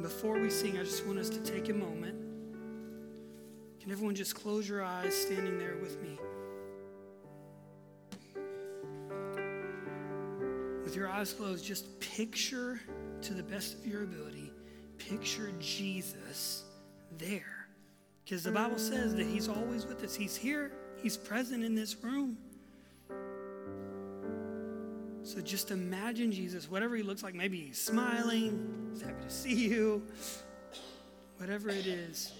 Before 0.01 0.39
we 0.39 0.49
sing, 0.49 0.77
I 0.77 0.83
just 0.83 1.05
want 1.05 1.19
us 1.19 1.29
to 1.29 1.39
take 1.39 1.69
a 1.69 1.73
moment. 1.73 2.19
Can 3.81 3.91
everyone 3.91 4.15
just 4.15 4.35
close 4.35 4.67
your 4.67 4.83
eyes 4.83 5.13
standing 5.13 5.57
there 5.57 5.77
with 5.81 6.01
me? 6.01 6.17
with 10.93 10.99
your 10.99 11.09
eyes 11.09 11.33
closed, 11.33 11.65
just 11.65 11.99
picture 11.99 12.79
to 13.19 13.33
the 13.33 13.41
best 13.41 13.73
of 13.73 13.87
your 13.87 14.03
ability, 14.03 14.51
picture 14.99 15.51
Jesus 15.59 16.65
there. 17.17 17.67
Because 18.23 18.43
the 18.43 18.51
Bible 18.51 18.77
says 18.77 19.15
that 19.15 19.25
He's 19.25 19.47
always 19.47 19.87
with 19.87 20.03
us, 20.03 20.13
He's 20.13 20.35
here, 20.35 20.71
He's 21.01 21.17
present 21.17 21.63
in 21.63 21.73
this 21.73 21.95
room. 22.03 22.37
So 25.33 25.41
just 25.41 25.71
imagine 25.71 26.31
Jesus, 26.31 26.69
whatever 26.69 26.95
He 26.95 27.01
looks 27.01 27.23
like. 27.23 27.33
Maybe 27.33 27.59
He's 27.59 27.79
smiling, 27.79 28.91
He's 28.93 29.01
happy 29.01 29.23
to 29.23 29.29
see 29.31 29.55
you, 29.55 30.03
whatever 31.37 31.69
it 31.69 31.87
is. 31.87 32.33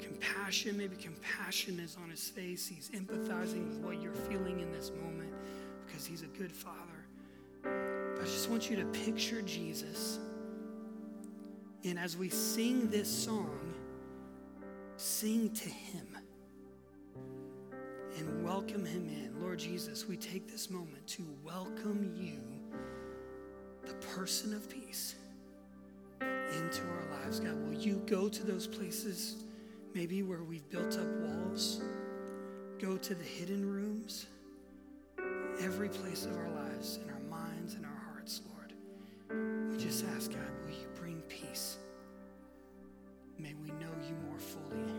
Compassion, 0.00 0.76
maybe 0.76 0.96
compassion 0.96 1.78
is 1.78 1.96
on 2.02 2.10
His 2.10 2.28
face. 2.28 2.66
He's 2.66 2.90
empathizing 2.90 3.68
with 3.68 3.78
what 3.78 4.02
you're 4.02 4.12
feeling 4.12 4.58
in 4.58 4.72
this 4.72 4.90
moment 5.04 5.32
because 5.86 6.04
he's 6.04 6.22
a 6.22 6.26
good 6.26 6.50
father. 6.50 6.76
But 7.62 8.20
I 8.20 8.24
just 8.24 8.50
want 8.50 8.68
you 8.68 8.74
to 8.76 8.84
picture 8.86 9.40
Jesus. 9.42 10.18
And 11.84 11.96
as 11.96 12.16
we 12.16 12.28
sing 12.28 12.90
this 12.90 13.08
song, 13.08 13.72
sing 14.96 15.50
to 15.50 15.68
him 15.68 16.17
and 18.18 18.44
welcome 18.44 18.84
him 18.84 19.08
in. 19.08 19.40
Lord 19.40 19.58
Jesus, 19.58 20.06
we 20.06 20.16
take 20.16 20.50
this 20.50 20.70
moment 20.70 21.06
to 21.06 21.24
welcome 21.44 22.12
you, 22.16 22.40
the 23.86 23.94
person 24.06 24.52
of 24.52 24.68
peace, 24.68 25.14
into 26.20 26.82
our 26.82 27.20
lives. 27.22 27.38
God, 27.38 27.56
will 27.64 27.74
you 27.74 28.02
go 28.06 28.28
to 28.28 28.44
those 28.44 28.66
places 28.66 29.44
maybe 29.94 30.22
where 30.22 30.42
we've 30.42 30.68
built 30.70 30.98
up 30.98 31.06
walls? 31.20 31.80
Go 32.80 32.96
to 32.96 33.14
the 33.14 33.24
hidden 33.24 33.68
rooms 33.68 34.26
every 35.60 35.88
place 35.88 36.24
of 36.24 36.36
our 36.36 36.50
lives, 36.50 36.98
in 37.02 37.10
our 37.10 37.20
minds 37.20 37.74
and 37.74 37.84
our 37.84 38.02
hearts, 38.12 38.42
Lord. 38.54 38.72
We 39.70 39.76
just 39.76 40.04
ask, 40.16 40.30
God, 40.30 40.50
will 40.64 40.72
you 40.72 40.86
bring 40.94 41.20
peace? 41.22 41.78
May 43.38 43.54
we 43.62 43.70
know 43.72 43.90
you 44.06 44.14
more 44.28 44.38
fully 44.38 44.97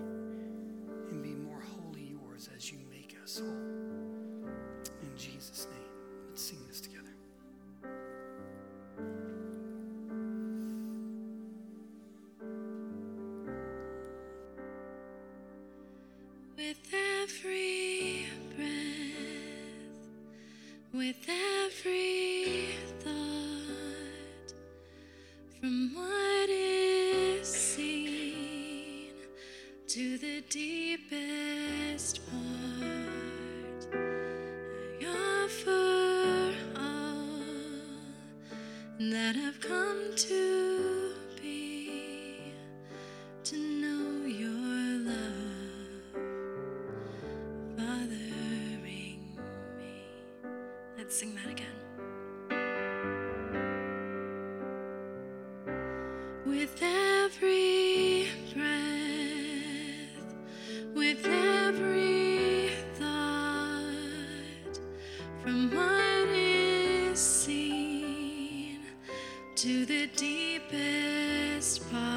from 65.50 65.72
what 65.72 66.30
is 66.30 67.20
seen 67.20 68.82
to 69.56 69.84
the 69.84 70.06
deepest 70.16 71.92
part, 71.92 72.09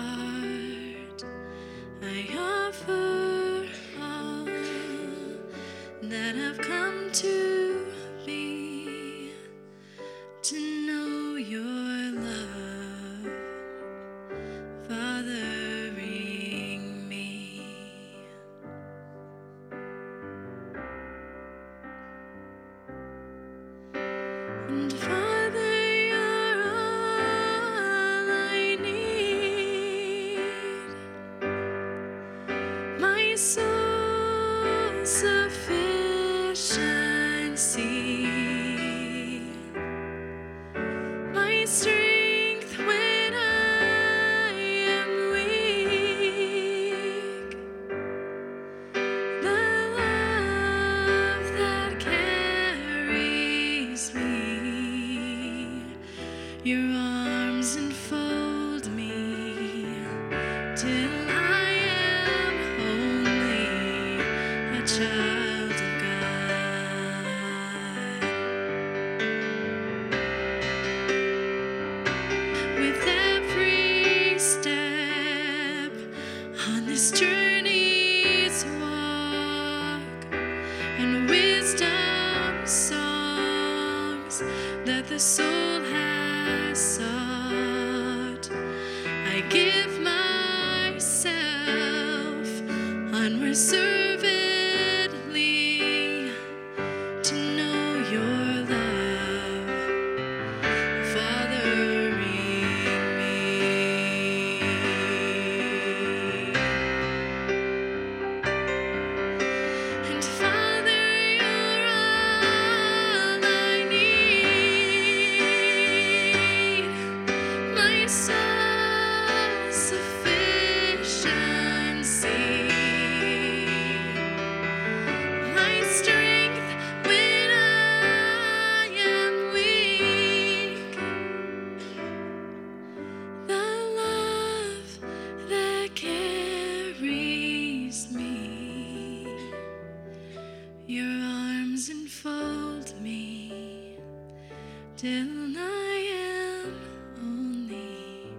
I 145.34 146.10
am 146.12 146.74
only 147.18 148.36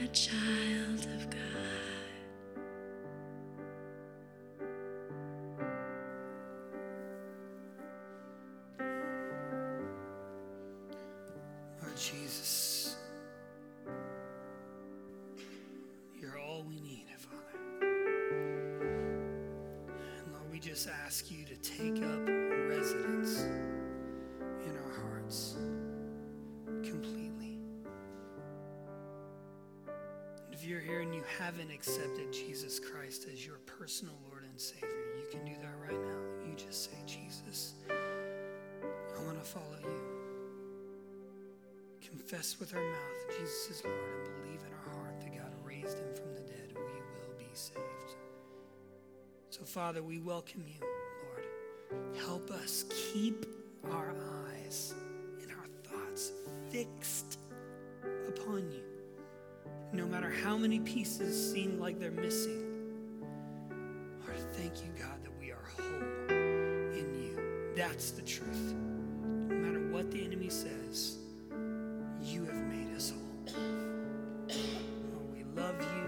a 0.00 0.06
child 0.08 1.06
of 1.16 1.28
God. 1.28 1.38
Lord 11.82 11.96
Jesus, 11.96 12.96
you're 16.20 16.38
all 16.38 16.62
we 16.68 16.80
need, 16.80 17.06
Father. 17.18 17.58
Lord, 20.32 20.50
we 20.52 20.60
just 20.60 20.88
ask 21.04 21.28
you 21.28 21.44
to 21.46 21.56
you're 30.68 30.80
here 30.80 31.00
and 31.00 31.14
you 31.14 31.22
haven't 31.38 31.70
accepted 31.70 32.30
Jesus 32.32 32.78
Christ 32.78 33.26
as 33.32 33.46
your 33.46 33.56
personal 33.64 34.14
Lord 34.28 34.44
and 34.44 34.60
Savior, 34.60 34.88
you 35.16 35.24
can 35.30 35.44
do 35.46 35.54
that 35.62 35.74
right 35.82 35.98
now. 35.98 36.46
You 36.46 36.54
just 36.56 36.84
say, 36.84 36.96
Jesus, 37.06 37.72
I 37.88 39.24
want 39.24 39.38
to 39.38 39.44
follow 39.44 39.78
you 39.82 40.18
confess 42.08 42.60
with 42.60 42.74
our 42.74 42.82
mouth 42.82 43.38
Jesus 43.38 43.70
is 43.70 43.84
Lord 43.84 43.96
and 43.96 44.42
believe 44.42 44.60
in 44.60 44.72
our 44.72 44.94
heart 44.94 45.20
that 45.20 45.34
God 45.34 45.52
raised 45.64 45.98
him 45.98 46.14
from 46.14 46.34
the 46.34 46.40
dead, 46.40 46.72
we 46.74 46.80
will 46.80 47.38
be 47.38 47.48
saved. 47.54 47.80
So, 49.50 49.62
Father, 49.64 50.02
we 50.02 50.18
welcome 50.18 50.64
you, 50.66 50.86
Lord. 51.24 52.16
Help 52.18 52.50
us 52.50 52.84
keep 53.12 53.46
how 60.42 60.56
many 60.56 60.78
pieces 60.80 61.52
seem 61.52 61.78
like 61.78 61.98
they're 61.98 62.10
missing, 62.10 62.64
Lord, 64.26 64.38
thank 64.54 64.84
you, 64.84 64.90
God, 64.98 65.22
that 65.22 65.32
we 65.40 65.50
are 65.50 65.64
whole 65.76 66.02
in 66.30 67.14
you. 67.14 67.38
That's 67.74 68.12
the 68.12 68.22
truth. 68.22 68.74
No 69.48 69.54
matter 69.54 69.88
what 69.88 70.10
the 70.10 70.24
enemy 70.24 70.48
says, 70.48 71.18
you 72.22 72.44
have 72.44 72.54
made 72.54 72.94
us 72.94 73.10
whole. 73.12 73.54
Lord, 75.12 75.32
we 75.32 75.44
love 75.60 75.80
you. 75.80 76.06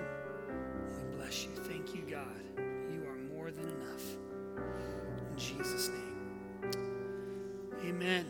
We 0.97 1.17
bless 1.17 1.45
you. 1.45 1.51
Thank 1.65 1.95
you, 1.95 2.03
God. 2.11 2.43
You 2.93 3.05
are 3.09 3.17
more 3.35 3.51
than 3.51 3.69
enough. 3.69 4.05
In 4.57 5.37
Jesus' 5.37 5.89
name. 5.89 6.73
Amen. 7.85 8.27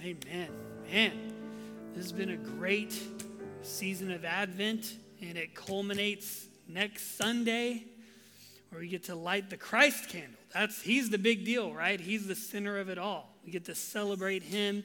Amen. 0.00 0.48
Man, 0.90 1.32
this 1.94 2.04
has 2.04 2.12
been 2.12 2.30
a 2.30 2.36
great 2.36 2.92
season 3.70 4.10
of 4.10 4.24
Advent, 4.24 4.96
and 5.22 5.38
it 5.38 5.54
culminates 5.54 6.46
next 6.68 7.16
Sunday 7.16 7.84
where 8.70 8.80
we 8.80 8.88
get 8.88 9.04
to 9.04 9.14
light 9.14 9.48
the 9.48 9.56
Christ 9.56 10.08
candle. 10.08 10.38
That's 10.52 10.82
he's 10.82 11.10
the 11.10 11.18
big 11.18 11.44
deal, 11.44 11.72
right? 11.72 12.00
He's 12.00 12.26
the 12.26 12.34
center 12.34 12.78
of 12.78 12.88
it 12.88 12.98
all. 12.98 13.34
We 13.44 13.52
get 13.52 13.64
to 13.66 13.74
celebrate 13.74 14.42
him 14.42 14.82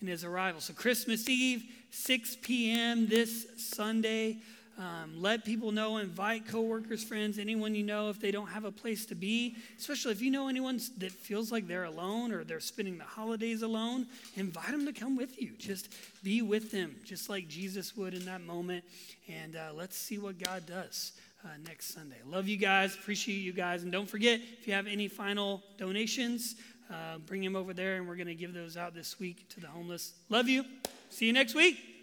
and 0.00 0.08
his 0.08 0.24
arrival. 0.24 0.60
So 0.60 0.74
Christmas 0.74 1.28
Eve, 1.28 1.64
6 1.90 2.36
p.m. 2.42 3.06
this 3.06 3.46
Sunday. 3.56 4.38
Um, 4.78 5.22
let 5.22 5.44
people 5.44 5.72
know, 5.72 5.96
invite 5.96 6.46
coworkers, 6.46 7.02
friends, 7.02 7.38
anyone 7.38 7.74
you 7.74 7.82
know 7.82 8.10
if 8.10 8.20
they 8.20 8.30
don't 8.30 8.48
have 8.48 8.64
a 8.64 8.70
place 8.70 9.06
to 9.06 9.14
be, 9.14 9.56
especially 9.78 10.12
if 10.12 10.20
you 10.20 10.30
know 10.30 10.48
anyone 10.48 10.78
that 10.98 11.12
feels 11.12 11.50
like 11.50 11.66
they're 11.66 11.84
alone 11.84 12.30
or 12.30 12.44
they're 12.44 12.60
spending 12.60 12.98
the 12.98 13.04
holidays 13.04 13.62
alone, 13.62 14.06
invite 14.34 14.70
them 14.70 14.84
to 14.84 14.92
come 14.92 15.16
with 15.16 15.40
you. 15.40 15.52
Just 15.58 15.88
be 16.22 16.42
with 16.42 16.70
them, 16.70 16.96
just 17.04 17.30
like 17.30 17.48
Jesus 17.48 17.96
would 17.96 18.12
in 18.12 18.26
that 18.26 18.42
moment. 18.42 18.84
And 19.28 19.56
uh, 19.56 19.70
let's 19.74 19.96
see 19.96 20.18
what 20.18 20.38
God 20.38 20.66
does. 20.66 21.12
Uh, 21.44 21.48
next 21.64 21.94
Sunday. 21.94 22.16
Love 22.26 22.48
you 22.48 22.56
guys. 22.56 22.96
Appreciate 22.96 23.36
you 23.36 23.52
guys. 23.52 23.84
And 23.84 23.92
don't 23.92 24.10
forget, 24.10 24.40
if 24.58 24.66
you 24.66 24.72
have 24.72 24.88
any 24.88 25.06
final 25.06 25.62
donations, 25.78 26.56
uh, 26.90 27.18
bring 27.18 27.40
them 27.40 27.54
over 27.54 27.72
there, 27.72 27.96
and 27.96 28.08
we're 28.08 28.16
going 28.16 28.26
to 28.26 28.34
give 28.34 28.52
those 28.52 28.76
out 28.76 28.94
this 28.94 29.20
week 29.20 29.48
to 29.50 29.60
the 29.60 29.68
homeless. 29.68 30.14
Love 30.28 30.48
you. 30.48 30.64
See 31.10 31.26
you 31.26 31.32
next 31.32 31.54
week. 31.54 31.95